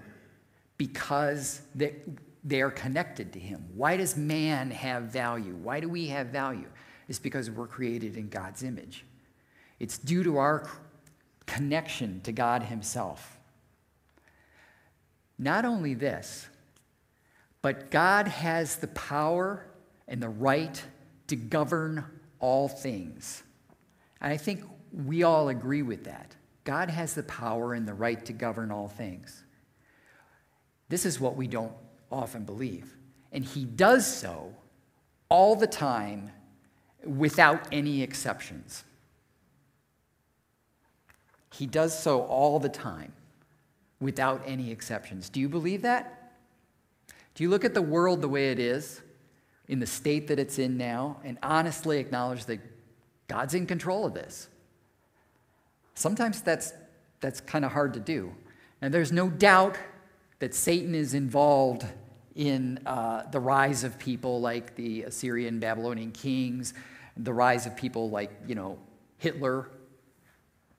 because 0.78 1.62
they 1.74 2.62
are 2.62 2.72
connected 2.72 3.34
to 3.34 3.40
Him. 3.40 3.66
Why 3.76 3.98
does 3.98 4.16
man 4.16 4.72
have 4.72 5.04
value? 5.04 5.56
Why 5.56 5.80
do 5.80 5.90
we 5.90 6.08
have 6.08 6.28
value? 6.28 6.68
It's 7.08 7.20
because 7.20 7.50
we're 7.50 7.68
created 7.68 8.18
in 8.18 8.30
God's 8.30 8.64
image. 8.64 9.06
It's 9.80 9.98
due 9.98 10.24
to 10.24 10.38
our 10.38 10.70
connection 11.46 12.22
to 12.22 12.32
God 12.32 12.64
Himself. 12.64 13.40
Not 15.40 15.66
only 15.66 15.94
this, 15.94 16.48
but 17.62 17.92
God 17.92 18.28
has 18.28 18.78
the 18.78 18.88
power 18.88 19.66
and 20.08 20.22
the 20.22 20.30
right 20.30 20.82
to 21.28 21.36
govern 21.36 22.06
all 22.40 22.68
things. 22.68 23.44
And 24.22 24.32
I 24.32 24.38
think 24.38 24.64
we 24.92 25.24
all 25.24 25.50
agree 25.50 25.82
with 25.82 26.06
that. 26.06 26.36
God 26.64 26.90
has 26.90 27.14
the 27.14 27.24
power 27.24 27.74
and 27.74 27.88
the 27.88 27.94
right 27.94 28.24
to 28.26 28.34
govern 28.34 28.72
all 28.72 28.88
things. 28.88 29.44
This 30.90 31.06
is 31.06 31.20
what 31.20 31.36
we 31.36 31.48
don't 31.48 31.74
often 32.12 32.44
believe. 32.44 32.96
And 33.32 33.44
He 33.44 33.66
does 33.66 34.06
so 34.06 34.54
all 35.30 35.56
the 35.56 35.68
time 35.68 36.32
without 37.04 37.68
any 37.72 38.02
exceptions. 38.02 38.84
He 41.54 41.66
does 41.66 41.98
so 41.98 42.22
all 42.24 42.60
the 42.60 42.70
time 42.70 43.14
without 44.00 44.42
any 44.46 44.72
exceptions. 44.72 45.30
Do 45.30 45.40
you 45.40 45.50
believe 45.50 45.82
that? 45.82 46.34
Do 47.34 47.44
you 47.44 47.50
look 47.50 47.66
at 47.66 47.74
the 47.74 47.82
world 47.82 48.22
the 48.22 48.28
way 48.28 48.52
it 48.52 48.60
is, 48.60 49.02
in 49.68 49.80
the 49.80 49.88
state 49.88 50.28
that 50.28 50.40
it's 50.40 50.60
in 50.60 50.78
now, 50.78 51.20
and 51.24 51.38
honestly 51.44 51.98
acknowledge 52.00 52.46
that 52.46 52.60
God's 53.28 53.54
in 53.54 53.66
control 53.66 54.06
of 54.06 54.14
this? 54.14 54.48
Sometimes 55.94 56.42
that's, 56.42 56.74
that's 57.20 57.42
kind 57.42 57.66
of 57.66 57.72
hard 57.72 57.94
to 57.96 58.00
do. 58.00 58.34
And 58.82 58.94
there's 58.94 59.12
no 59.12 59.30
doubt 59.30 59.78
that 60.40 60.54
Satan 60.54 60.94
is 60.94 61.14
involved 61.14 61.86
in 62.36 62.80
uh, 62.86 63.24
the 63.32 63.40
rise 63.40 63.84
of 63.84 63.98
people 63.98 64.40
like 64.40 64.76
the 64.76 65.04
Assyrian 65.04 65.60
Babylonian 65.60 66.12
kings, 66.12 66.74
the 67.18 67.34
rise 67.34 67.66
of 67.66 67.76
people 67.76 68.12
like, 68.12 68.32
you 68.48 68.54
know, 68.54 68.78
Hitler 69.18 69.70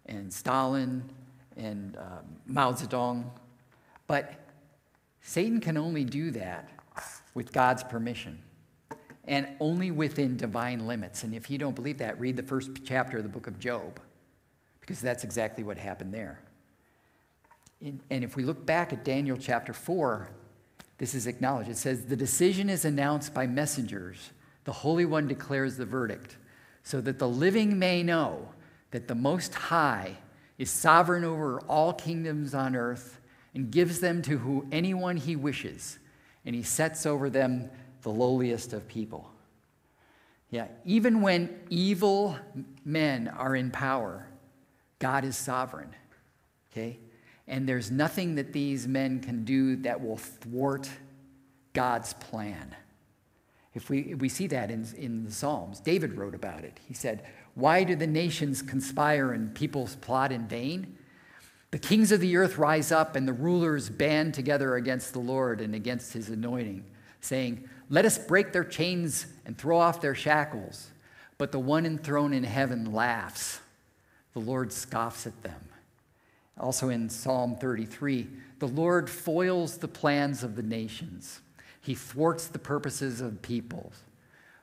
and 0.06 0.32
Stalin 0.32 1.02
and 1.56 1.96
um, 1.96 2.36
Mao 2.46 2.72
Zedong. 2.72 3.24
But 4.06 4.34
Satan 5.20 5.60
can 5.60 5.76
only 5.76 6.04
do 6.04 6.30
that 6.30 6.70
with 7.34 7.52
God's 7.52 7.82
permission 7.82 8.38
and 9.28 9.46
only 9.60 9.90
within 9.90 10.36
divine 10.36 10.86
limits. 10.86 11.22
And 11.22 11.34
if 11.34 11.50
you 11.50 11.58
don't 11.58 11.74
believe 11.74 11.98
that, 11.98 12.18
read 12.18 12.36
the 12.36 12.42
first 12.42 12.70
chapter 12.84 13.18
of 13.18 13.22
the 13.22 13.28
book 13.28 13.46
of 13.46 13.60
Job, 13.60 14.00
because 14.80 15.00
that's 15.00 15.22
exactly 15.22 15.62
what 15.62 15.76
happened 15.76 16.12
there. 16.12 16.40
and 17.80 18.00
if 18.10 18.34
we 18.34 18.42
look 18.42 18.66
back 18.66 18.92
at 18.92 19.04
Daniel 19.04 19.36
chapter 19.36 19.72
4, 19.72 20.30
this 20.96 21.14
is 21.14 21.26
acknowledged. 21.26 21.68
It 21.70 21.76
says, 21.76 22.06
The 22.06 22.16
decision 22.16 22.68
is 22.70 22.84
announced 22.84 23.32
by 23.32 23.46
messengers. 23.46 24.30
The 24.64 24.72
Holy 24.72 25.04
One 25.04 25.28
declares 25.28 25.76
the 25.76 25.86
verdict, 25.86 26.36
so 26.82 27.00
that 27.02 27.18
the 27.18 27.28
living 27.28 27.78
may 27.78 28.02
know 28.02 28.48
that 28.90 29.08
the 29.08 29.14
Most 29.14 29.54
High 29.54 30.16
is 30.56 30.70
sovereign 30.70 31.22
over 31.22 31.60
all 31.60 31.92
kingdoms 31.92 32.54
on 32.54 32.74
earth 32.74 33.20
and 33.54 33.70
gives 33.70 34.00
them 34.00 34.22
to 34.22 34.38
who 34.38 34.66
anyone 34.72 35.18
he 35.18 35.36
wishes, 35.36 35.98
and 36.44 36.54
he 36.54 36.62
sets 36.62 37.06
over 37.06 37.30
them 37.30 37.70
the 38.02 38.10
lowliest 38.10 38.72
of 38.72 38.86
people. 38.88 39.30
Yeah, 40.50 40.68
even 40.84 41.20
when 41.20 41.60
evil 41.68 42.36
men 42.84 43.28
are 43.28 43.54
in 43.54 43.70
power, 43.70 44.26
God 44.98 45.24
is 45.24 45.36
sovereign. 45.36 45.94
Okay? 46.72 46.98
And 47.46 47.68
there's 47.68 47.90
nothing 47.90 48.34
that 48.36 48.52
these 48.52 48.86
men 48.86 49.20
can 49.20 49.44
do 49.44 49.76
that 49.76 50.02
will 50.02 50.16
thwart 50.16 50.88
God's 51.72 52.14
plan. 52.14 52.74
If 53.74 53.90
we, 53.90 54.14
we 54.14 54.28
see 54.28 54.46
that 54.48 54.70
in, 54.70 54.86
in 54.96 55.24
the 55.24 55.30
Psalms, 55.30 55.80
David 55.80 56.14
wrote 56.14 56.34
about 56.34 56.64
it. 56.64 56.80
He 56.86 56.94
said, 56.94 57.24
Why 57.54 57.84
do 57.84 57.94
the 57.94 58.06
nations 58.06 58.60
conspire 58.62 59.32
and 59.32 59.54
peoples 59.54 59.96
plot 59.96 60.32
in 60.32 60.46
vain? 60.48 60.96
The 61.70 61.78
kings 61.78 62.12
of 62.12 62.20
the 62.20 62.36
earth 62.36 62.56
rise 62.56 62.90
up, 62.90 63.14
and 63.14 63.28
the 63.28 63.32
rulers 63.32 63.90
band 63.90 64.32
together 64.32 64.76
against 64.76 65.12
the 65.12 65.18
Lord 65.18 65.60
and 65.60 65.74
against 65.74 66.14
his 66.14 66.30
anointing, 66.30 66.84
saying, 67.20 67.68
Let 67.90 68.04
us 68.04 68.18
break 68.18 68.52
their 68.52 68.64
chains 68.64 69.26
and 69.46 69.56
throw 69.56 69.78
off 69.78 70.00
their 70.00 70.14
shackles. 70.14 70.90
But 71.38 71.52
the 71.52 71.58
one 71.58 71.86
enthroned 71.86 72.34
in 72.34 72.44
heaven 72.44 72.92
laughs. 72.92 73.60
The 74.34 74.40
Lord 74.40 74.72
scoffs 74.72 75.26
at 75.26 75.42
them. 75.42 75.68
Also 76.58 76.88
in 76.88 77.08
Psalm 77.08 77.56
33, 77.56 78.26
the 78.58 78.66
Lord 78.66 79.08
foils 79.08 79.78
the 79.78 79.88
plans 79.88 80.42
of 80.42 80.56
the 80.56 80.62
nations, 80.62 81.40
he 81.80 81.94
thwarts 81.94 82.48
the 82.48 82.58
purposes 82.58 83.20
of 83.20 83.40
peoples. 83.40 83.94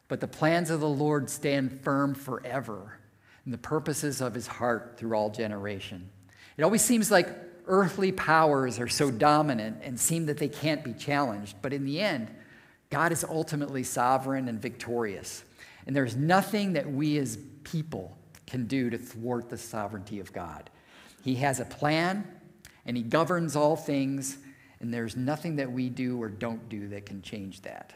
But 0.08 0.20
the 0.20 0.28
plans 0.28 0.70
of 0.70 0.82
the 0.82 0.90
Lord 0.90 1.30
stand 1.30 1.82
firm 1.82 2.14
forever, 2.14 3.00
and 3.46 3.54
the 3.54 3.58
purposes 3.58 4.22
of 4.22 4.34
his 4.34 4.46
heart 4.46 4.96
through 4.98 5.16
all 5.16 5.30
generation. 5.30 6.10
It 6.58 6.64
always 6.64 6.84
seems 6.84 7.10
like 7.10 7.30
earthly 7.68 8.12
powers 8.12 8.80
are 8.80 8.88
so 8.88 9.10
dominant 9.10 9.78
and 9.82 10.00
seem 10.00 10.28
that 10.28 10.38
they 10.38 10.50
can't 10.50 10.84
be 10.84 10.94
challenged, 10.94 11.56
but 11.62 11.74
in 11.74 11.86
the 11.86 12.02
end, 12.02 12.30
God 12.90 13.12
is 13.12 13.24
ultimately 13.24 13.84
sovereign 13.84 14.48
and 14.48 14.62
victorious. 14.62 15.44
And 15.88 15.96
there's 15.96 16.16
nothing 16.16 16.74
that 16.74 16.90
we 16.90 17.18
as 17.18 17.38
people 17.64 18.18
can 18.48 18.68
do 18.68 18.90
to 18.90 18.98
thwart 18.98 19.50
the 19.50 19.58
sovereignty 19.58 20.20
of 20.20 20.32
God. 20.32 20.70
He 21.24 21.36
has 21.36 21.60
a 21.60 21.66
plan 21.66 22.28
and 22.86 22.96
He 22.96 23.04
governs 23.04 23.56
all 23.56 23.76
things, 23.76 24.38
and 24.80 24.94
there's 24.94 25.16
nothing 25.16 25.56
that 25.56 25.72
we 25.72 25.90
do 25.90 26.22
or 26.22 26.30
don't 26.30 26.70
do 26.70 26.88
that 26.90 27.06
can 27.06 27.22
change 27.22 27.62
that. 27.62 27.94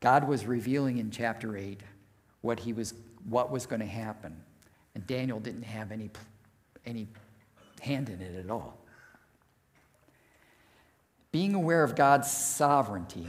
God 0.00 0.28
was 0.28 0.44
revealing 0.44 0.98
in 0.98 1.10
chapter 1.10 1.56
8 1.56 1.80
what, 2.42 2.58
he 2.58 2.72
was, 2.72 2.92
what 3.28 3.50
was 3.50 3.66
going 3.66 3.80
to 3.80 3.86
happen, 3.86 4.36
and 4.94 5.06
Daniel 5.06 5.40
didn't 5.40 5.62
have 5.62 5.92
any, 5.92 6.10
any 6.84 7.06
hand 7.80 8.08
in 8.08 8.20
it 8.20 8.36
at 8.36 8.50
all. 8.50 8.78
Being 11.30 11.54
aware 11.54 11.84
of 11.84 11.94
God's 11.94 12.30
sovereignty, 12.30 13.26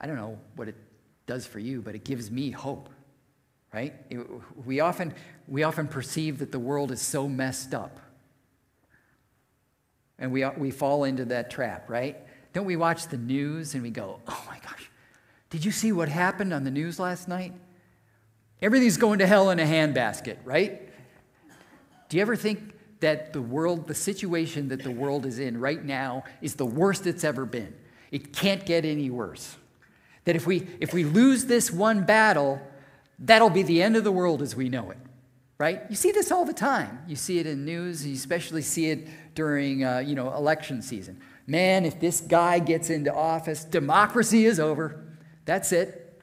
I 0.00 0.06
don't 0.06 0.16
know 0.16 0.38
what 0.56 0.68
it 0.68 0.76
does 1.26 1.46
for 1.46 1.58
you, 1.58 1.82
but 1.82 1.94
it 1.94 2.04
gives 2.04 2.30
me 2.30 2.50
hope, 2.50 2.88
right? 3.72 3.94
It, 4.10 4.18
we, 4.64 4.80
often, 4.80 5.14
we 5.46 5.62
often 5.62 5.88
perceive 5.88 6.38
that 6.38 6.52
the 6.52 6.58
world 6.58 6.90
is 6.90 7.00
so 7.00 7.28
messed 7.28 7.74
up. 7.74 8.00
And 10.18 10.32
we, 10.32 10.44
we 10.56 10.70
fall 10.70 11.04
into 11.04 11.26
that 11.26 11.50
trap, 11.50 11.88
right? 11.88 12.16
Don't 12.52 12.66
we 12.66 12.76
watch 12.76 13.08
the 13.08 13.18
news 13.18 13.74
and 13.74 13.82
we 13.82 13.90
go, 13.90 14.20
oh 14.26 14.44
my 14.48 14.58
gosh, 14.58 14.90
did 15.50 15.64
you 15.64 15.70
see 15.70 15.92
what 15.92 16.08
happened 16.08 16.52
on 16.52 16.64
the 16.64 16.70
news 16.70 16.98
last 16.98 17.28
night? 17.28 17.52
Everything's 18.60 18.96
going 18.96 19.20
to 19.20 19.26
hell 19.26 19.50
in 19.50 19.60
a 19.60 19.64
handbasket, 19.64 20.38
right? 20.44 20.88
Do 22.08 22.16
you 22.16 22.22
ever 22.22 22.36
think 22.36 22.74
that 23.00 23.32
the 23.32 23.42
world, 23.42 23.86
the 23.86 23.94
situation 23.94 24.68
that 24.68 24.82
the 24.82 24.90
world 24.90 25.24
is 25.24 25.38
in 25.38 25.60
right 25.60 25.84
now, 25.84 26.24
is 26.42 26.54
the 26.56 26.66
worst 26.66 27.06
it's 27.06 27.22
ever 27.22 27.44
been? 27.46 27.74
It 28.10 28.32
can't 28.32 28.64
get 28.66 28.84
any 28.84 29.10
worse. 29.10 29.56
That 30.28 30.36
if 30.36 30.46
we, 30.46 30.66
if 30.78 30.92
we 30.92 31.04
lose 31.04 31.46
this 31.46 31.72
one 31.72 32.04
battle, 32.04 32.60
that'll 33.18 33.48
be 33.48 33.62
the 33.62 33.82
end 33.82 33.96
of 33.96 34.04
the 34.04 34.12
world 34.12 34.42
as 34.42 34.54
we 34.54 34.68
know 34.68 34.90
it, 34.90 34.98
right? 35.56 35.80
You 35.88 35.96
see 35.96 36.12
this 36.12 36.30
all 36.30 36.44
the 36.44 36.52
time. 36.52 36.98
You 37.08 37.16
see 37.16 37.38
it 37.38 37.46
in 37.46 37.64
news, 37.64 38.06
you 38.06 38.12
especially 38.12 38.60
see 38.60 38.90
it 38.90 39.08
during, 39.34 39.84
uh, 39.84 40.00
you 40.00 40.14
know, 40.14 40.34
election 40.34 40.82
season. 40.82 41.18
Man, 41.46 41.86
if 41.86 41.98
this 41.98 42.20
guy 42.20 42.58
gets 42.58 42.90
into 42.90 43.10
office, 43.10 43.64
democracy 43.64 44.44
is 44.44 44.60
over. 44.60 45.02
That's 45.46 45.72
it. 45.72 46.22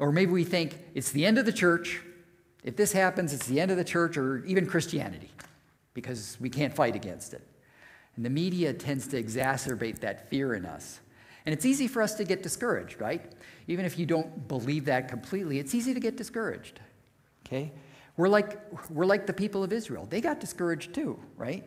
Or 0.00 0.10
maybe 0.10 0.32
we 0.32 0.42
think 0.42 0.80
it's 0.92 1.12
the 1.12 1.24
end 1.24 1.38
of 1.38 1.46
the 1.46 1.52
church. 1.52 2.00
If 2.64 2.74
this 2.74 2.90
happens, 2.90 3.32
it's 3.32 3.46
the 3.46 3.60
end 3.60 3.70
of 3.70 3.76
the 3.76 3.84
church 3.84 4.16
or 4.16 4.44
even 4.44 4.66
Christianity 4.66 5.30
because 5.94 6.36
we 6.40 6.50
can't 6.50 6.74
fight 6.74 6.96
against 6.96 7.32
it. 7.32 7.46
And 8.16 8.24
the 8.24 8.30
media 8.30 8.72
tends 8.72 9.06
to 9.06 9.22
exacerbate 9.22 10.00
that 10.00 10.28
fear 10.28 10.52
in 10.52 10.66
us. 10.66 10.98
And 11.46 11.52
it's 11.52 11.64
easy 11.64 11.86
for 11.86 12.02
us 12.02 12.14
to 12.14 12.24
get 12.24 12.42
discouraged, 12.42 13.00
right? 13.00 13.32
Even 13.68 13.84
if 13.84 13.98
you 13.98 14.04
don't 14.04 14.48
believe 14.48 14.84
that 14.86 15.08
completely, 15.08 15.60
it's 15.60 15.74
easy 15.74 15.94
to 15.94 16.00
get 16.00 16.16
discouraged. 16.16 16.80
Okay? 17.46 17.72
We're 18.16 18.28
like, 18.28 18.58
we're 18.90 19.06
like 19.06 19.26
the 19.26 19.32
people 19.32 19.62
of 19.62 19.72
Israel. 19.72 20.06
They 20.10 20.20
got 20.20 20.40
discouraged 20.40 20.92
too, 20.92 21.18
right? 21.36 21.64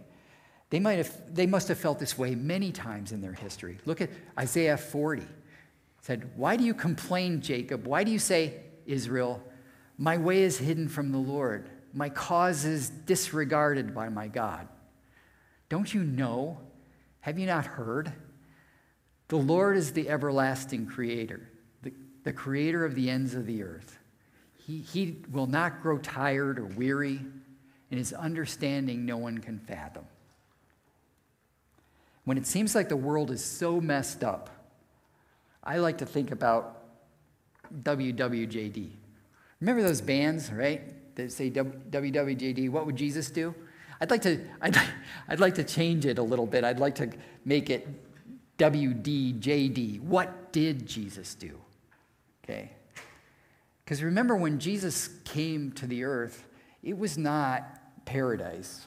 They, 0.69 0.79
might 0.79 0.97
have, 0.97 1.33
they 1.33 1.47
must 1.47 1.69
have 1.69 1.79
felt 1.79 1.97
this 1.97 2.17
way 2.17 2.35
many 2.35 2.71
times 2.73 3.13
in 3.13 3.21
their 3.21 3.33
history. 3.33 3.77
Look 3.85 4.01
at 4.01 4.09
Isaiah 4.37 4.77
40. 4.77 5.21
It 5.21 5.27
said, 6.01 6.29
Why 6.35 6.57
do 6.57 6.65
you 6.65 6.73
complain, 6.73 7.41
Jacob? 7.41 7.87
Why 7.87 8.03
do 8.03 8.11
you 8.11 8.19
say, 8.19 8.55
Israel, 8.85 9.41
my 9.97 10.17
way 10.17 10.43
is 10.43 10.57
hidden 10.57 10.89
from 10.89 11.11
the 11.11 11.17
Lord? 11.17 11.69
My 11.93 12.09
cause 12.09 12.65
is 12.65 12.89
disregarded 12.89 13.95
by 13.95 14.09
my 14.09 14.27
God. 14.27 14.67
Don't 15.69 15.91
you 15.93 16.03
know? 16.03 16.59
Have 17.21 17.39
you 17.39 17.45
not 17.45 17.65
heard? 17.65 18.11
The 19.29 19.37
Lord 19.37 19.77
is 19.77 19.93
the 19.93 20.09
everlasting 20.09 20.87
creator, 20.87 21.49
the, 21.83 21.93
the 22.23 22.33
creator 22.33 22.83
of 22.83 22.95
the 22.95 23.09
ends 23.09 23.35
of 23.35 23.45
the 23.45 23.63
earth. 23.63 23.99
He, 24.65 24.79
he 24.79 25.17
will 25.31 25.47
not 25.47 25.81
grow 25.81 25.99
tired 25.99 26.59
or 26.59 26.65
weary, 26.65 27.21
and 27.91 27.97
his 27.97 28.11
understanding 28.11 29.05
no 29.05 29.17
one 29.17 29.37
can 29.37 29.59
fathom. 29.59 30.05
When 32.25 32.37
it 32.37 32.47
seems 32.47 32.73
like 32.73 32.89
the 32.89 32.97
world 32.97 33.29
is 33.29 33.43
so 33.43 33.79
messed 33.79 34.23
up, 34.23 34.49
I 35.63 35.77
like 35.77 35.99
to 35.99 36.05
think 36.05 36.31
about 36.31 36.83
WWJD. 37.83 38.89
Remember 39.61 39.83
those 39.83 40.01
bands, 40.01 40.51
right? 40.51 41.15
That 41.15 41.31
say 41.31 41.51
WWJD, 41.51 42.71
what 42.71 42.87
would 42.87 42.95
Jesus 42.95 43.29
do? 43.29 43.53
I'd 44.01 44.09
like 44.09 44.23
to, 44.23 44.39
I'd, 44.61 44.75
I'd 45.27 45.39
like 45.39 45.55
to 45.55 45.63
change 45.63 46.07
it 46.07 46.17
a 46.17 46.23
little 46.23 46.47
bit. 46.47 46.63
I'd 46.63 46.79
like 46.79 46.95
to 46.95 47.11
make 47.45 47.69
it 47.69 47.87
WDJD. 48.59 50.01
What 50.01 50.51
did 50.51 50.85
Jesus 50.85 51.33
do? 51.33 51.59
Okay. 52.43 52.71
Because 53.83 54.03
remember, 54.03 54.35
when 54.35 54.59
Jesus 54.59 55.09
came 55.23 55.71
to 55.71 55.87
the 55.87 56.03
earth, 56.03 56.45
it 56.83 56.97
was 56.97 57.17
not 57.17 57.79
paradise. 58.05 58.85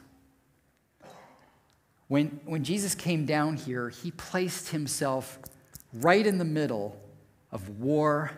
When, 2.06 2.40
when 2.44 2.62
Jesus 2.62 2.94
came 2.94 3.26
down 3.26 3.56
here, 3.56 3.88
he 3.88 4.10
placed 4.12 4.68
himself 4.68 5.38
right 5.92 6.26
in 6.26 6.38
the 6.38 6.44
middle 6.44 7.00
of 7.50 7.80
war 7.80 8.30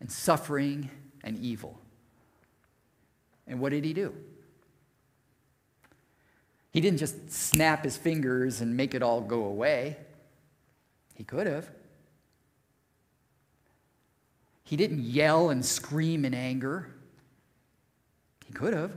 and 0.00 0.10
suffering 0.10 0.90
and 1.22 1.38
evil. 1.38 1.80
And 3.46 3.60
what 3.60 3.70
did 3.70 3.84
he 3.84 3.92
do? 3.92 4.14
He 6.72 6.80
didn't 6.80 6.98
just 6.98 7.30
snap 7.30 7.84
his 7.84 7.96
fingers 7.96 8.60
and 8.60 8.76
make 8.76 8.94
it 8.94 9.02
all 9.02 9.20
go 9.20 9.44
away. 9.44 9.96
He 11.16 11.24
could 11.24 11.46
have. 11.46 11.70
He 14.64 14.76
didn't 14.76 15.00
yell 15.00 15.50
and 15.50 15.64
scream 15.64 16.24
in 16.24 16.34
anger. 16.34 16.94
He 18.46 18.52
could 18.52 18.74
have. 18.74 18.92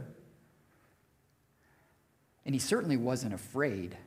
And 2.45 2.53
he 2.53 2.59
certainly 2.59 2.97
wasn't 2.97 3.33
afraid. 3.33 3.97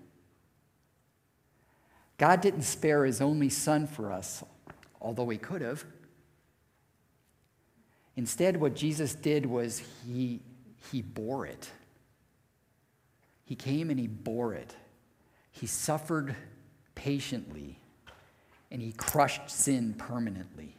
God 2.19 2.41
didn't 2.41 2.63
spare 2.63 3.05
his 3.05 3.21
only 3.21 3.49
son 3.49 3.87
for 3.87 4.13
us, 4.13 4.45
although 5.01 5.29
he 5.29 5.39
could 5.39 5.63
have. 5.63 5.85
Instead, 8.15 8.59
what 8.59 8.77
Jesus 8.77 9.15
did 9.15 9.47
was 9.47 9.83
he, 10.07 10.41
he 10.91 11.01
bore 11.01 11.47
it. 11.47 11.71
He 13.47 13.55
came 13.55 13.89
and 13.89 13.99
he 13.99 14.07
bore 14.07 14.53
it. 14.53 14.75
He 15.51 15.67
suffered 15.67 16.37
patiently 16.95 17.79
and 18.73 18.81
he 18.81 18.91
crushed 18.93 19.51
sin 19.51 19.93
permanently. 19.93 20.75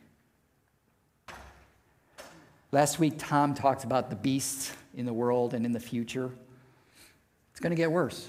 Last 2.71 2.97
week, 2.97 3.13
Tom 3.19 3.53
talked 3.53 3.84
about 3.84 4.10
the 4.10 4.15
beasts 4.15 4.73
in 4.95 5.06
the 5.06 5.13
world 5.13 5.53
and 5.53 5.63
in 5.63 5.71
the 5.71 5.79
future. 5.79 6.32
It's 7.51 7.60
going 7.60 7.69
to 7.69 7.77
get 7.77 7.91
worse. 7.91 8.27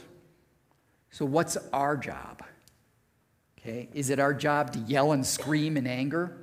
So, 1.10 1.24
what's 1.24 1.56
our 1.72 1.96
job? 1.96 2.42
Okay, 3.58 3.88
is 3.94 4.10
it 4.10 4.20
our 4.20 4.34
job 4.34 4.70
to 4.74 4.78
yell 4.80 5.12
and 5.12 5.24
scream 5.24 5.78
in 5.78 5.86
anger? 5.86 6.36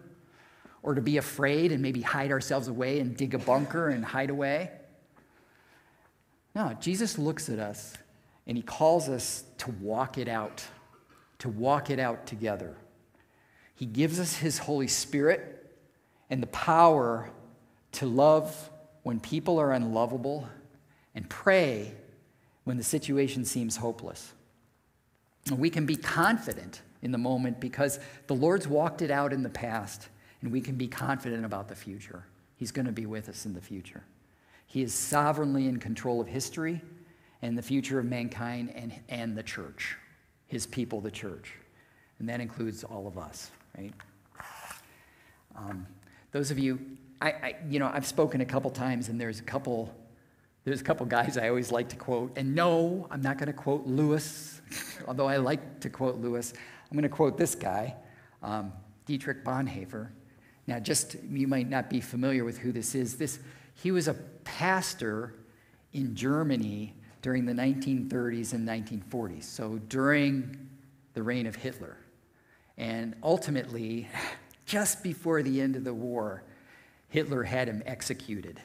Or 0.81 0.95
to 0.95 1.01
be 1.01 1.17
afraid 1.17 1.71
and 1.71 1.79
maybe 1.79 2.01
hide 2.01 2.31
ourselves 2.31 2.67
away 2.67 2.99
and 2.99 3.15
dig 3.15 3.35
a 3.35 3.37
bunker 3.37 3.89
and 3.89 4.03
hide 4.03 4.31
away? 4.31 4.71
No, 6.55 6.75
Jesus 6.81 7.19
looks 7.19 7.49
at 7.49 7.59
us 7.59 7.93
and 8.47 8.57
he 8.57 8.63
calls 8.63 9.09
us 9.09 9.43
to 9.59 9.69
walk 9.73 10.17
it 10.17 10.27
out, 10.27 10.65
to 11.37 11.49
walk 11.49 11.91
it 11.91 11.99
out 11.99 12.25
together. 12.25 12.75
He 13.81 13.87
gives 13.87 14.19
us 14.19 14.35
His 14.35 14.59
Holy 14.59 14.87
Spirit 14.87 15.73
and 16.29 16.43
the 16.43 16.47
power 16.47 17.31
to 17.93 18.05
love 18.05 18.69
when 19.01 19.19
people 19.19 19.57
are 19.57 19.71
unlovable 19.71 20.47
and 21.15 21.27
pray 21.27 21.91
when 22.63 22.77
the 22.77 22.83
situation 22.83 23.43
seems 23.43 23.77
hopeless. 23.77 24.33
And 25.47 25.57
we 25.57 25.71
can 25.71 25.87
be 25.87 25.95
confident 25.95 26.83
in 27.01 27.11
the 27.11 27.17
moment 27.17 27.59
because 27.59 27.99
the 28.27 28.35
Lord's 28.35 28.67
walked 28.67 29.01
it 29.01 29.09
out 29.09 29.33
in 29.33 29.41
the 29.41 29.49
past, 29.49 30.09
and 30.43 30.51
we 30.51 30.61
can 30.61 30.75
be 30.75 30.87
confident 30.87 31.43
about 31.43 31.67
the 31.67 31.75
future. 31.75 32.23
He's 32.57 32.71
going 32.71 32.85
to 32.85 32.91
be 32.91 33.07
with 33.07 33.29
us 33.29 33.47
in 33.47 33.55
the 33.55 33.61
future. 33.61 34.03
He 34.67 34.83
is 34.83 34.93
sovereignly 34.93 35.65
in 35.65 35.79
control 35.79 36.21
of 36.21 36.27
history 36.27 36.83
and 37.41 37.57
the 37.57 37.63
future 37.63 37.97
of 37.97 38.05
mankind 38.05 38.73
and, 38.75 38.93
and 39.09 39.35
the 39.35 39.41
church, 39.41 39.97
his 40.45 40.67
people, 40.67 41.01
the 41.01 41.09
church. 41.09 41.53
And 42.19 42.29
that 42.29 42.41
includes 42.41 42.83
all 42.83 43.07
of 43.07 43.17
us, 43.17 43.49
right? 43.77 43.93
Um, 45.55 45.85
those 46.31 46.51
of 46.51 46.59
you, 46.59 46.79
I, 47.21 47.29
I, 47.29 47.55
you 47.69 47.79
know, 47.79 47.89
I've 47.93 48.05
spoken 48.05 48.41
a 48.41 48.45
couple 48.45 48.71
times, 48.71 49.09
and 49.09 49.19
there's 49.19 49.39
a 49.39 49.43
couple, 49.43 49.93
there's 50.63 50.81
a 50.81 50.83
couple 50.83 51.05
guys 51.05 51.37
I 51.37 51.49
always 51.49 51.71
like 51.71 51.89
to 51.89 51.95
quote. 51.95 52.33
And 52.37 52.55
no, 52.55 53.07
I'm 53.11 53.21
not 53.21 53.37
going 53.37 53.47
to 53.47 53.53
quote 53.53 53.85
Lewis, 53.85 54.61
although 55.07 55.27
I 55.27 55.37
like 55.37 55.81
to 55.81 55.89
quote 55.89 56.17
Lewis. 56.17 56.53
I'm 56.89 56.97
going 56.97 57.03
to 57.03 57.09
quote 57.09 57.37
this 57.37 57.55
guy, 57.55 57.95
um, 58.43 58.73
Dietrich 59.05 59.43
Bonhoeffer. 59.43 60.09
Now, 60.67 60.79
just 60.79 61.15
you 61.29 61.47
might 61.47 61.69
not 61.69 61.89
be 61.89 62.01
familiar 62.01 62.43
with 62.43 62.57
who 62.57 62.71
this 62.71 62.95
is. 62.95 63.17
This 63.17 63.39
he 63.75 63.91
was 63.91 64.07
a 64.07 64.13
pastor 64.43 65.33
in 65.93 66.15
Germany 66.15 66.93
during 67.21 67.45
the 67.45 67.53
1930s 67.53 68.53
and 68.53 68.67
1940s, 68.67 69.43
so 69.43 69.79
during 69.89 70.69
the 71.13 71.23
reign 71.23 71.45
of 71.45 71.55
Hitler. 71.55 71.97
And 72.77 73.15
ultimately, 73.23 74.07
just 74.65 75.03
before 75.03 75.43
the 75.43 75.61
end 75.61 75.75
of 75.75 75.83
the 75.83 75.93
war, 75.93 76.43
Hitler 77.09 77.43
had 77.43 77.67
him 77.67 77.83
executed 77.85 78.61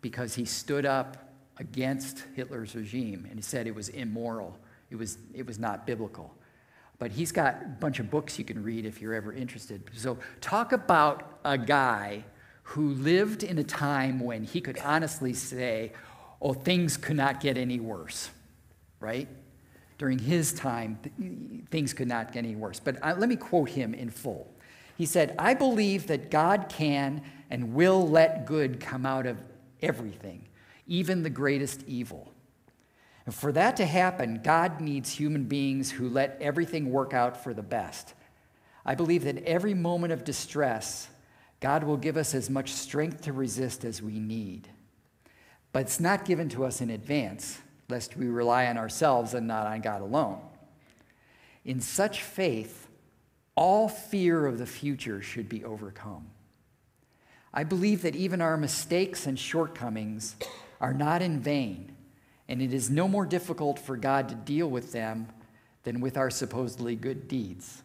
because 0.00 0.34
he 0.34 0.44
stood 0.44 0.86
up 0.86 1.30
against 1.58 2.24
Hitler's 2.34 2.74
regime 2.74 3.26
and 3.28 3.38
he 3.38 3.42
said 3.42 3.66
it 3.66 3.74
was 3.74 3.88
immoral, 3.90 4.56
it 4.90 4.96
was, 4.96 5.18
it 5.34 5.46
was 5.46 5.58
not 5.58 5.86
biblical. 5.86 6.34
But 6.98 7.10
he's 7.10 7.32
got 7.32 7.62
a 7.62 7.68
bunch 7.80 7.98
of 7.98 8.10
books 8.10 8.38
you 8.38 8.44
can 8.44 8.62
read 8.62 8.84
if 8.84 9.00
you're 9.00 9.14
ever 9.14 9.32
interested. 9.32 9.82
So, 9.94 10.18
talk 10.40 10.72
about 10.72 11.38
a 11.44 11.56
guy 11.56 12.24
who 12.62 12.90
lived 12.90 13.42
in 13.42 13.58
a 13.58 13.64
time 13.64 14.20
when 14.20 14.44
he 14.44 14.60
could 14.60 14.78
honestly 14.84 15.32
say, 15.32 15.92
oh, 16.42 16.52
things 16.52 16.96
could 16.96 17.16
not 17.16 17.40
get 17.40 17.56
any 17.56 17.80
worse, 17.80 18.30
right? 19.00 19.28
During 20.00 20.18
his 20.18 20.54
time, 20.54 20.98
things 21.70 21.92
could 21.92 22.08
not 22.08 22.32
get 22.32 22.38
any 22.38 22.56
worse. 22.56 22.80
But 22.80 22.96
uh, 23.02 23.16
let 23.18 23.28
me 23.28 23.36
quote 23.36 23.68
him 23.68 23.92
in 23.92 24.08
full. 24.08 24.50
He 24.96 25.04
said, 25.04 25.34
I 25.38 25.52
believe 25.52 26.06
that 26.06 26.30
God 26.30 26.70
can 26.70 27.20
and 27.50 27.74
will 27.74 28.08
let 28.08 28.46
good 28.46 28.80
come 28.80 29.04
out 29.04 29.26
of 29.26 29.36
everything, 29.82 30.48
even 30.86 31.22
the 31.22 31.28
greatest 31.28 31.84
evil. 31.86 32.32
And 33.26 33.34
for 33.34 33.52
that 33.52 33.76
to 33.76 33.84
happen, 33.84 34.40
God 34.42 34.80
needs 34.80 35.12
human 35.12 35.44
beings 35.44 35.90
who 35.90 36.08
let 36.08 36.38
everything 36.40 36.90
work 36.90 37.12
out 37.12 37.44
for 37.44 37.52
the 37.52 37.62
best. 37.62 38.14
I 38.86 38.94
believe 38.94 39.24
that 39.24 39.44
every 39.44 39.74
moment 39.74 40.14
of 40.14 40.24
distress, 40.24 41.08
God 41.60 41.84
will 41.84 41.98
give 41.98 42.16
us 42.16 42.34
as 42.34 42.48
much 42.48 42.72
strength 42.72 43.20
to 43.24 43.34
resist 43.34 43.84
as 43.84 44.00
we 44.00 44.18
need. 44.18 44.66
But 45.72 45.82
it's 45.82 46.00
not 46.00 46.24
given 46.24 46.48
to 46.48 46.64
us 46.64 46.80
in 46.80 46.88
advance, 46.88 47.58
lest 47.90 48.16
we 48.16 48.28
rely 48.28 48.66
on 48.66 48.78
ourselves 48.78 49.34
and 49.34 49.46
not 49.46 49.66
on 49.66 49.80
God 49.80 50.00
alone. 50.00 50.40
In 51.64 51.80
such 51.80 52.22
faith, 52.22 52.88
all 53.54 53.88
fear 53.88 54.46
of 54.46 54.58
the 54.58 54.66
future 54.66 55.20
should 55.20 55.48
be 55.48 55.64
overcome. 55.64 56.30
I 57.52 57.64
believe 57.64 58.02
that 58.02 58.16
even 58.16 58.40
our 58.40 58.56
mistakes 58.56 59.26
and 59.26 59.38
shortcomings 59.38 60.36
are 60.80 60.94
not 60.94 61.20
in 61.20 61.40
vain, 61.40 61.94
and 62.48 62.62
it 62.62 62.72
is 62.72 62.88
no 62.88 63.08
more 63.08 63.26
difficult 63.26 63.78
for 63.78 63.96
God 63.96 64.28
to 64.28 64.34
deal 64.34 64.70
with 64.70 64.92
them 64.92 65.28
than 65.82 66.00
with 66.00 66.16
our 66.16 66.30
supposedly 66.30 66.94
good 66.94 67.28
deeds. 67.28 67.82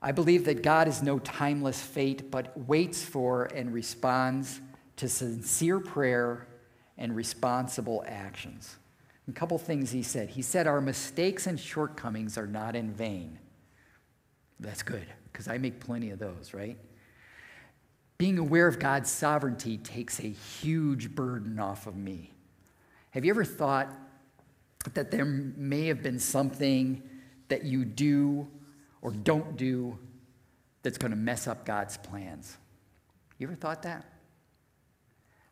I 0.00 0.12
believe 0.12 0.44
that 0.44 0.62
God 0.62 0.86
is 0.86 1.02
no 1.02 1.18
timeless 1.18 1.82
fate, 1.82 2.30
but 2.30 2.56
waits 2.56 3.02
for 3.02 3.46
and 3.46 3.74
responds 3.74 4.60
to 4.96 5.08
sincere 5.08 5.80
prayer 5.80 6.46
and 6.98 7.14
responsible 7.14 8.04
actions. 8.06 8.76
A 9.28 9.32
couple 9.32 9.58
things 9.58 9.90
he 9.90 10.02
said. 10.02 10.30
He 10.30 10.42
said, 10.42 10.66
Our 10.66 10.80
mistakes 10.80 11.46
and 11.46 11.58
shortcomings 11.58 12.36
are 12.36 12.46
not 12.46 12.76
in 12.76 12.92
vain. 12.92 13.38
That's 14.60 14.82
good, 14.82 15.06
because 15.32 15.48
I 15.48 15.58
make 15.58 15.80
plenty 15.80 16.10
of 16.10 16.18
those, 16.18 16.52
right? 16.52 16.76
Being 18.18 18.38
aware 18.38 18.66
of 18.66 18.78
God's 18.78 19.10
sovereignty 19.10 19.78
takes 19.78 20.18
a 20.18 20.28
huge 20.28 21.14
burden 21.14 21.58
off 21.60 21.86
of 21.86 21.96
me. 21.96 22.32
Have 23.12 23.24
you 23.24 23.30
ever 23.30 23.44
thought 23.44 23.94
that 24.94 25.10
there 25.10 25.24
may 25.24 25.86
have 25.86 26.02
been 26.02 26.18
something 26.18 27.02
that 27.48 27.64
you 27.64 27.84
do 27.84 28.48
or 29.02 29.10
don't 29.12 29.56
do 29.56 29.98
that's 30.82 30.98
going 30.98 31.10
to 31.10 31.16
mess 31.16 31.46
up 31.46 31.64
God's 31.64 31.96
plans. 31.96 32.56
You 33.38 33.46
ever 33.46 33.56
thought 33.56 33.82
that? 33.82 34.04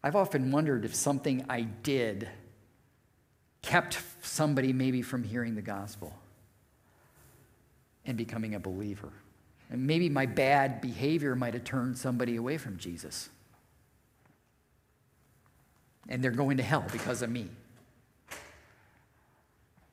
I've 0.06 0.14
often 0.14 0.52
wondered 0.52 0.84
if 0.84 0.94
something 0.94 1.44
I 1.50 1.62
did 1.62 2.28
kept 3.60 4.00
somebody 4.22 4.72
maybe 4.72 5.02
from 5.02 5.24
hearing 5.24 5.56
the 5.56 5.62
gospel 5.62 6.14
and 8.04 8.16
becoming 8.16 8.54
a 8.54 8.60
believer. 8.60 9.08
And 9.68 9.84
maybe 9.84 10.08
my 10.08 10.26
bad 10.26 10.80
behavior 10.80 11.34
might 11.34 11.54
have 11.54 11.64
turned 11.64 11.98
somebody 11.98 12.36
away 12.36 12.56
from 12.56 12.76
Jesus. 12.76 13.30
And 16.08 16.22
they're 16.22 16.30
going 16.30 16.58
to 16.58 16.62
hell 16.62 16.84
because 16.92 17.20
of 17.20 17.28
me. 17.28 17.48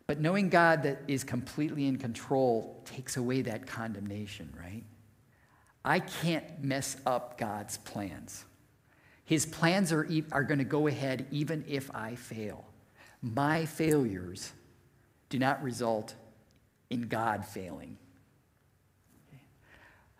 But 0.06 0.20
knowing 0.20 0.50
God 0.50 0.84
that 0.84 1.02
is 1.08 1.24
completely 1.24 1.88
in 1.88 1.98
control 1.98 2.84
takes 2.86 3.18
away 3.18 3.42
that 3.42 3.66
condemnation, 3.66 4.54
right? 4.62 4.84
I 5.84 5.98
can't 5.98 6.64
mess 6.64 6.98
up 7.04 7.40
God's 7.40 7.78
plans. 7.80 8.46
His 9.26 9.46
plans 9.46 9.92
are, 9.92 10.08
are 10.32 10.44
going 10.44 10.60
to 10.60 10.66
go 10.66 10.88
ahead 10.88 11.28
even 11.32 11.64
if 11.68 11.94
I 11.96 12.16
fail. 12.16 12.66
My 13.22 13.66
failures 13.66 14.52
do 15.30 15.40
not 15.40 15.64
result 15.64 16.14
in 16.90 17.04
God 17.04 17.46
failing. 17.46 17.98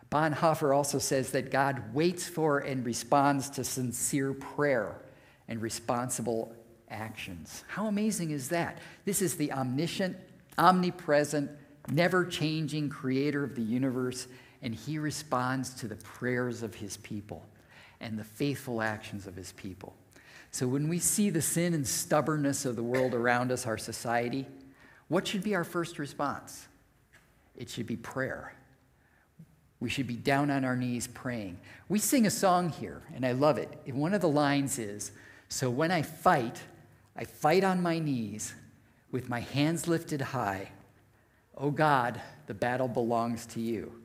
Bonhoeffer 0.10 0.76
also 0.76 1.00
says 1.00 1.32
that 1.32 1.52
God 1.52 1.94
waits 1.94 2.28
for 2.28 2.60
and 2.60 2.86
responds 2.86 3.50
to 3.52 3.64
sincere 3.64 4.32
prayer 4.34 4.96
and 5.48 5.62
responsible 5.62 6.56
actions. 6.90 7.64
How 7.68 7.88
amazing 7.88 8.30
is 8.30 8.50
that? 8.50 8.78
This 9.06 9.24
is 9.24 9.36
the 9.36 9.52
omniscient, 9.52 10.16
omnipresent, 10.58 11.50
never 11.90 12.26
changing 12.26 12.90
creator 12.90 13.44
of 13.44 13.56
the 13.56 13.64
universe, 13.64 14.28
and 14.62 14.74
he 14.74 15.00
responds 15.00 15.74
to 15.76 15.88
the 15.88 15.96
prayers 15.96 16.62
of 16.62 16.76
his 16.76 16.98
people 16.98 17.44
and 18.04 18.20
the 18.20 18.24
faithful 18.24 18.82
actions 18.82 19.26
of 19.26 19.36
his 19.36 19.54
people. 19.54 19.96
So 20.52 20.68
when 20.68 20.88
we 20.88 21.00
see 21.00 21.32
the 21.32 21.42
sin 21.42 21.74
and 21.74 21.88
stubbornness 21.88 22.66
of 22.66 22.76
the 22.76 22.84
world 22.84 23.16
around 23.16 23.52
us, 23.52 23.66
our 23.66 23.78
society, 23.78 24.46
what 25.08 25.26
should 25.26 25.42
be 25.42 25.56
our 25.56 25.64
first 25.64 25.98
response? 25.98 26.68
It 27.56 27.70
should 27.70 27.88
be 27.88 27.96
prayer. 27.96 28.54
We 29.80 29.90
should 29.90 30.06
be 30.06 30.16
down 30.16 30.52
on 30.52 30.64
our 30.64 30.76
knees 30.76 31.08
praying. 31.08 31.60
We 31.90 31.98
sing 31.98 32.28
a 32.28 32.32
song 32.32 32.70
here, 32.70 33.02
and 33.16 33.26
I 33.26 33.32
love 33.32 33.58
it. 33.58 33.70
And 33.88 33.96
one 33.96 34.14
of 34.14 34.22
the 34.22 34.30
lines 34.30 34.78
is 34.78 35.12
So 35.50 35.70
when 35.70 35.92
I 35.92 36.02
fight, 36.02 36.62
I 37.16 37.26
fight 37.26 37.64
on 37.64 37.82
my 37.82 38.00
knees 38.00 38.54
with 39.12 39.30
my 39.30 39.40
hands 39.40 39.88
lifted 39.88 40.22
high. 40.22 40.72
Oh 41.58 41.72
God, 41.72 42.22
the 42.48 42.54
battle 42.54 42.88
belongs 42.88 43.46
to 43.48 43.62
you. 43.62 44.03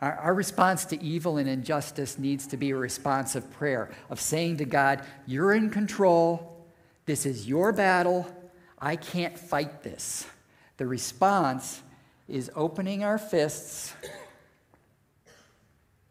Our, 0.00 0.12
our, 0.14 0.34
response 0.34 0.84
to 0.86 1.02
evil 1.02 1.38
and 1.38 1.48
injustice 1.48 2.18
needs 2.18 2.46
to 2.48 2.56
be 2.56 2.70
a 2.70 2.76
response 2.76 3.36
of 3.36 3.50
prayer, 3.52 3.90
of 4.10 4.20
saying 4.20 4.58
to 4.58 4.64
God, 4.64 5.04
You're 5.26 5.54
in 5.54 5.70
control. 5.70 6.66
This 7.06 7.26
is 7.26 7.46
your 7.46 7.72
battle. 7.72 8.26
I 8.78 8.96
can't 8.96 9.38
fight 9.38 9.82
this. 9.82 10.26
The 10.76 10.86
response 10.86 11.82
is 12.28 12.50
opening 12.54 13.04
our 13.04 13.18
fists. 13.18 13.94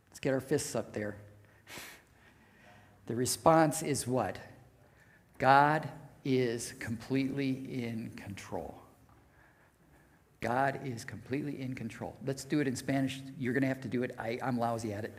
Let's 0.10 0.20
get 0.20 0.34
our 0.34 0.42
fists 0.42 0.76
up 0.76 0.94
there. 0.94 1.18
The 3.08 3.16
response 3.16 3.82
is 3.82 4.08
what? 4.08 4.38
God 5.38 5.90
is 6.24 6.74
completely 6.80 7.50
in 7.84 8.12
control. 8.16 8.83
God 10.44 10.82
is 10.84 11.06
completely 11.06 11.62
in 11.62 11.74
control. 11.74 12.16
Let's 12.26 12.44
do 12.44 12.60
it 12.60 12.68
in 12.68 12.76
Spanish. 12.76 13.22
You're 13.40 13.54
going 13.54 13.62
to 13.62 13.68
have 13.70 13.82
to 13.82 13.88
do 13.88 14.04
it. 14.04 14.14
I, 14.20 14.38
am 14.42 14.60
lousy 14.60 14.92
at 14.92 15.06
it. 15.06 15.14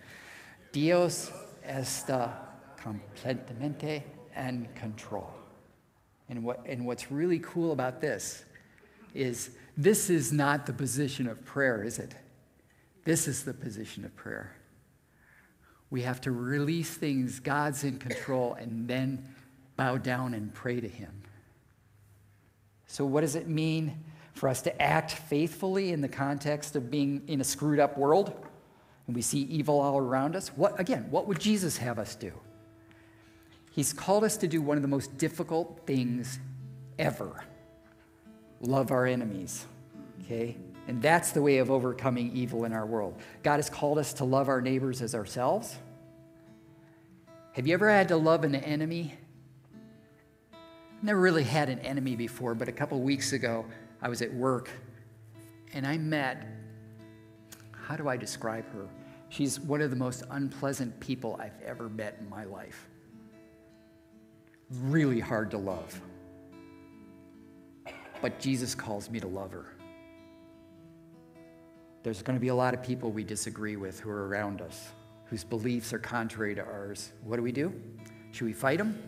Dios 0.70 1.32
está 1.66 2.30
completamente 2.76 4.02
en 4.36 4.68
control. 4.74 5.32
And, 6.28 6.44
what, 6.44 6.60
and 6.66 6.84
what's 6.84 7.10
really 7.10 7.38
cool 7.38 7.72
about 7.72 8.02
this 8.02 8.44
is 9.14 9.50
this 9.78 10.10
is 10.10 10.30
not 10.30 10.66
the 10.66 10.74
position 10.74 11.26
of 11.26 11.42
prayer, 11.46 11.82
is 11.82 11.98
it? 11.98 12.14
This 13.04 13.26
is 13.26 13.44
the 13.44 13.54
position 13.54 14.04
of 14.04 14.14
prayer. 14.14 14.54
We 15.88 16.02
have 16.02 16.20
to 16.22 16.32
release 16.32 16.94
things, 16.96 17.40
God's 17.40 17.82
in 17.82 17.98
control, 17.98 18.54
and 18.54 18.86
then 18.86 19.34
bow 19.76 19.96
down 19.96 20.34
and 20.34 20.52
pray 20.52 20.80
to 20.80 20.88
Him. 20.88 21.22
So, 22.86 23.06
what 23.06 23.22
does 23.22 23.36
it 23.36 23.48
mean 23.48 24.04
for 24.34 24.48
us 24.48 24.62
to 24.62 24.82
act 24.82 25.12
faithfully 25.12 25.92
in 25.92 26.00
the 26.00 26.08
context 26.08 26.76
of 26.76 26.90
being 26.90 27.22
in 27.26 27.40
a 27.40 27.44
screwed 27.44 27.80
up 27.80 27.96
world? 27.96 28.34
And 29.06 29.16
we 29.16 29.22
see 29.22 29.40
evil 29.40 29.80
all 29.80 29.98
around 29.98 30.36
us. 30.36 30.48
What, 30.48 30.78
again, 30.78 31.06
what 31.10 31.26
would 31.26 31.40
Jesus 31.40 31.78
have 31.78 31.98
us 31.98 32.14
do? 32.14 32.32
He's 33.72 33.92
called 33.92 34.24
us 34.24 34.36
to 34.38 34.46
do 34.46 34.62
one 34.62 34.76
of 34.76 34.82
the 34.82 34.88
most 34.88 35.16
difficult 35.18 35.80
things 35.86 36.38
ever 36.98 37.44
love 38.60 38.90
our 38.90 39.06
enemies. 39.06 39.66
Okay? 40.22 40.56
And 40.86 41.00
that's 41.00 41.32
the 41.32 41.42
way 41.42 41.58
of 41.58 41.70
overcoming 41.70 42.34
evil 42.36 42.64
in 42.64 42.72
our 42.72 42.86
world. 42.86 43.18
God 43.42 43.56
has 43.56 43.70
called 43.70 43.98
us 43.98 44.12
to 44.14 44.24
love 44.24 44.48
our 44.48 44.60
neighbors 44.60 45.02
as 45.02 45.14
ourselves. 45.14 45.76
Have 47.52 47.66
you 47.66 47.74
ever 47.74 47.88
had 47.88 48.08
to 48.08 48.16
love 48.16 48.44
an 48.44 48.54
enemy? 48.54 49.14
Never 51.02 51.20
really 51.20 51.44
had 51.44 51.68
an 51.68 51.78
enemy 51.80 52.16
before, 52.16 52.54
but 52.54 52.68
a 52.68 52.72
couple 52.72 53.00
weeks 53.00 53.32
ago, 53.32 53.64
I 54.04 54.08
was 54.08 54.20
at 54.20 54.32
work 54.34 54.68
and 55.72 55.86
I 55.86 55.96
met, 55.96 56.46
how 57.72 57.96
do 57.96 58.06
I 58.06 58.18
describe 58.18 58.70
her? 58.74 58.86
She's 59.30 59.58
one 59.58 59.80
of 59.80 59.88
the 59.88 59.96
most 59.96 60.24
unpleasant 60.30 61.00
people 61.00 61.40
I've 61.40 61.58
ever 61.64 61.88
met 61.88 62.18
in 62.20 62.28
my 62.28 62.44
life. 62.44 62.86
Really 64.82 65.20
hard 65.20 65.50
to 65.52 65.58
love. 65.58 65.98
But 68.20 68.38
Jesus 68.38 68.74
calls 68.74 69.08
me 69.08 69.20
to 69.20 69.26
love 69.26 69.52
her. 69.52 69.74
There's 72.02 72.20
going 72.20 72.36
to 72.36 72.40
be 72.40 72.48
a 72.48 72.54
lot 72.54 72.74
of 72.74 72.82
people 72.82 73.10
we 73.10 73.24
disagree 73.24 73.76
with 73.76 73.98
who 74.00 74.10
are 74.10 74.28
around 74.28 74.60
us, 74.60 74.88
whose 75.24 75.44
beliefs 75.44 75.94
are 75.94 75.98
contrary 75.98 76.54
to 76.54 76.62
ours. 76.62 77.10
What 77.22 77.36
do 77.36 77.42
we 77.42 77.52
do? 77.52 77.72
Should 78.32 78.44
we 78.44 78.52
fight 78.52 78.76
them? 78.76 79.02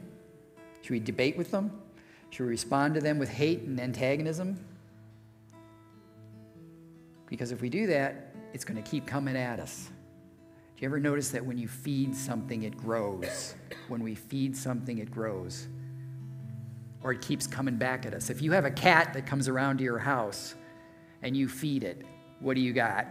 Should 0.81 0.93
we 0.93 1.01
debate 1.01 1.37
with 1.37 1.51
them? 1.51 1.83
Should 2.31 2.45
we 2.45 2.49
respond 2.49 2.95
to 2.95 3.01
them 3.01 3.19
with 3.19 3.29
hate 3.29 3.63
and 3.65 3.79
antagonism? 3.79 4.59
Because 7.27 7.53
if 7.53 7.61
we 7.61 7.69
do 7.69 7.87
that, 7.89 8.35
it's 8.53 8.65
going 8.65 8.83
to 8.83 8.89
keep 8.89 9.07
coming 9.07 9.37
at 9.37 9.61
us. 9.61 9.91
Do 10.77 10.83
you 10.83 10.89
ever 10.89 11.01
notice 11.01 11.31
that 11.31 11.45
when 11.45 11.59
you 11.59 11.69
feed 11.69 12.15
something, 12.15 12.65
it 12.65 12.77
grows? 12.77 13.55
When 13.89 14.03
we 14.03 14.15
feed 14.15 14.57
something, 14.57 14.99
it 14.99 15.11
grows. 15.11 15.69
Or 17.03 17.13
it 17.13 17.23
keeps 17.23 17.47
coming 17.47 17.77
back 17.77 18.05
at 18.05 18.15
us. 18.15 18.31
If 18.31 18.43
you 18.43 18.53
have 18.53 18.65
a 18.65 18.71
cat 18.71 19.15
that 19.15 19.27
comes 19.27 19.49
around 19.49 19.79
to 19.79 19.85
your 19.85 19.99
house 19.99 20.55
and 21.23 21.37
you 21.37 21.49
feed 21.49 21.83
it, 21.83 22.03
what 22.41 22.55
do 22.55 22.61
you 22.61 22.73
got? 22.73 23.07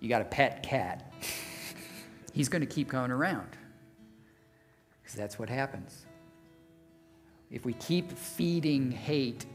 You 0.00 0.08
got 0.08 0.22
a 0.22 0.26
pet 0.26 0.62
cat. 0.62 1.12
He's 2.32 2.48
going 2.48 2.60
to 2.60 2.66
keep 2.66 2.88
going 2.88 3.10
around 3.10 3.56
because 5.02 5.16
that's 5.16 5.38
what 5.38 5.48
happens. 5.48 6.06
If 7.50 7.64
we 7.64 7.74
keep 7.74 8.12
feeding 8.12 8.90
hate, 8.90 9.46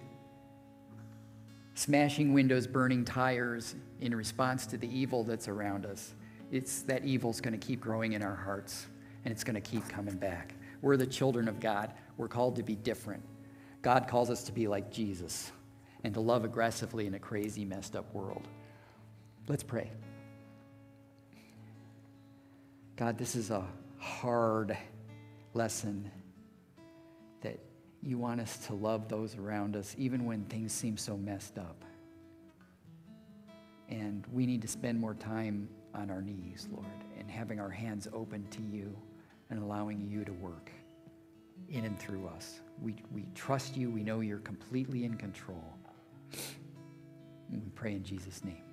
smashing 1.80 2.34
windows, 2.34 2.68
burning 2.68 3.06
tires 3.06 3.74
in 4.02 4.14
response 4.14 4.66
to 4.66 4.76
the 4.76 4.88
evil 4.94 5.24
that's 5.24 5.48
around 5.48 5.86
us, 5.86 6.14
it's 6.52 6.82
that 6.82 7.06
evil's 7.06 7.40
going 7.40 7.58
to 7.58 7.68
keep 7.68 7.80
growing 7.80 8.14
in 8.14 8.22
our 8.22 8.36
hearts 8.36 8.88
and 9.24 9.32
it's 9.32 9.46
going 9.46 9.56
to 9.56 9.62
keep 9.62 9.88
coming 9.88 10.18
back. 10.18 10.54
We're 10.82 10.98
the 10.98 11.08
children 11.08 11.48
of 11.48 11.62
God. 11.62 11.94
We're 12.18 12.28
called 12.28 12.58
to 12.58 12.64
be 12.64 12.76
different. 12.76 13.24
God 13.82 14.10
calls 14.10 14.30
us 14.30 14.44
to 14.44 14.52
be 14.52 14.68
like 14.68 14.92
Jesus 14.92 15.54
and 16.04 16.14
to 16.16 16.20
love 16.20 16.44
aggressively 16.44 17.08
in 17.08 17.14
a 17.14 17.20
crazy, 17.20 17.64
messed 17.64 17.96
up 17.96 18.14
world. 18.14 18.46
Let's 19.48 19.64
pray. 19.64 19.90
God, 22.98 23.18
this 23.18 23.36
is 23.36 23.52
a 23.52 23.66
hard 24.00 24.78
lesson 25.54 26.12
you 28.02 28.18
want 28.18 28.39
us 28.39 28.66
to 28.68 28.74
love 28.74 29.08
those 29.08 29.36
around 29.36 29.76
us, 29.76 29.95
even 29.97 30.26
when 30.26 30.45
things 30.45 30.72
seem 30.72 30.97
so 30.97 31.18
messed 31.18 31.58
up. 31.58 31.84
And 33.89 34.26
we 34.32 34.45
need 34.45 34.62
to 34.62 34.68
spend 34.68 35.00
more 35.00 35.16
time 35.16 35.68
on 35.93 36.10
our 36.10 36.22
knees, 36.22 36.68
Lord, 36.72 36.86
and 37.18 37.30
having 37.30 37.60
our 37.60 37.70
hands 37.70 38.08
open 38.14 38.47
to 38.52 38.62
you 38.62 38.95
and 39.50 39.62
allowing 39.62 40.08
you 40.08 40.24
to 40.24 40.32
work 40.34 40.72
in 41.70 41.86
and 41.86 42.00
through 42.00 42.28
us. 42.28 42.62
We, 42.82 42.95
we 43.12 43.26
trust 43.36 43.76
you. 43.76 43.89
We 43.89 44.04
know 44.04 44.22
you're 44.22 44.39
completely 44.39 45.06
in 45.06 45.16
control. 45.16 45.64
And 47.52 47.64
we 47.64 47.70
pray 47.70 47.93
in 47.93 48.04
Jesus' 48.04 48.43
name. 48.43 48.68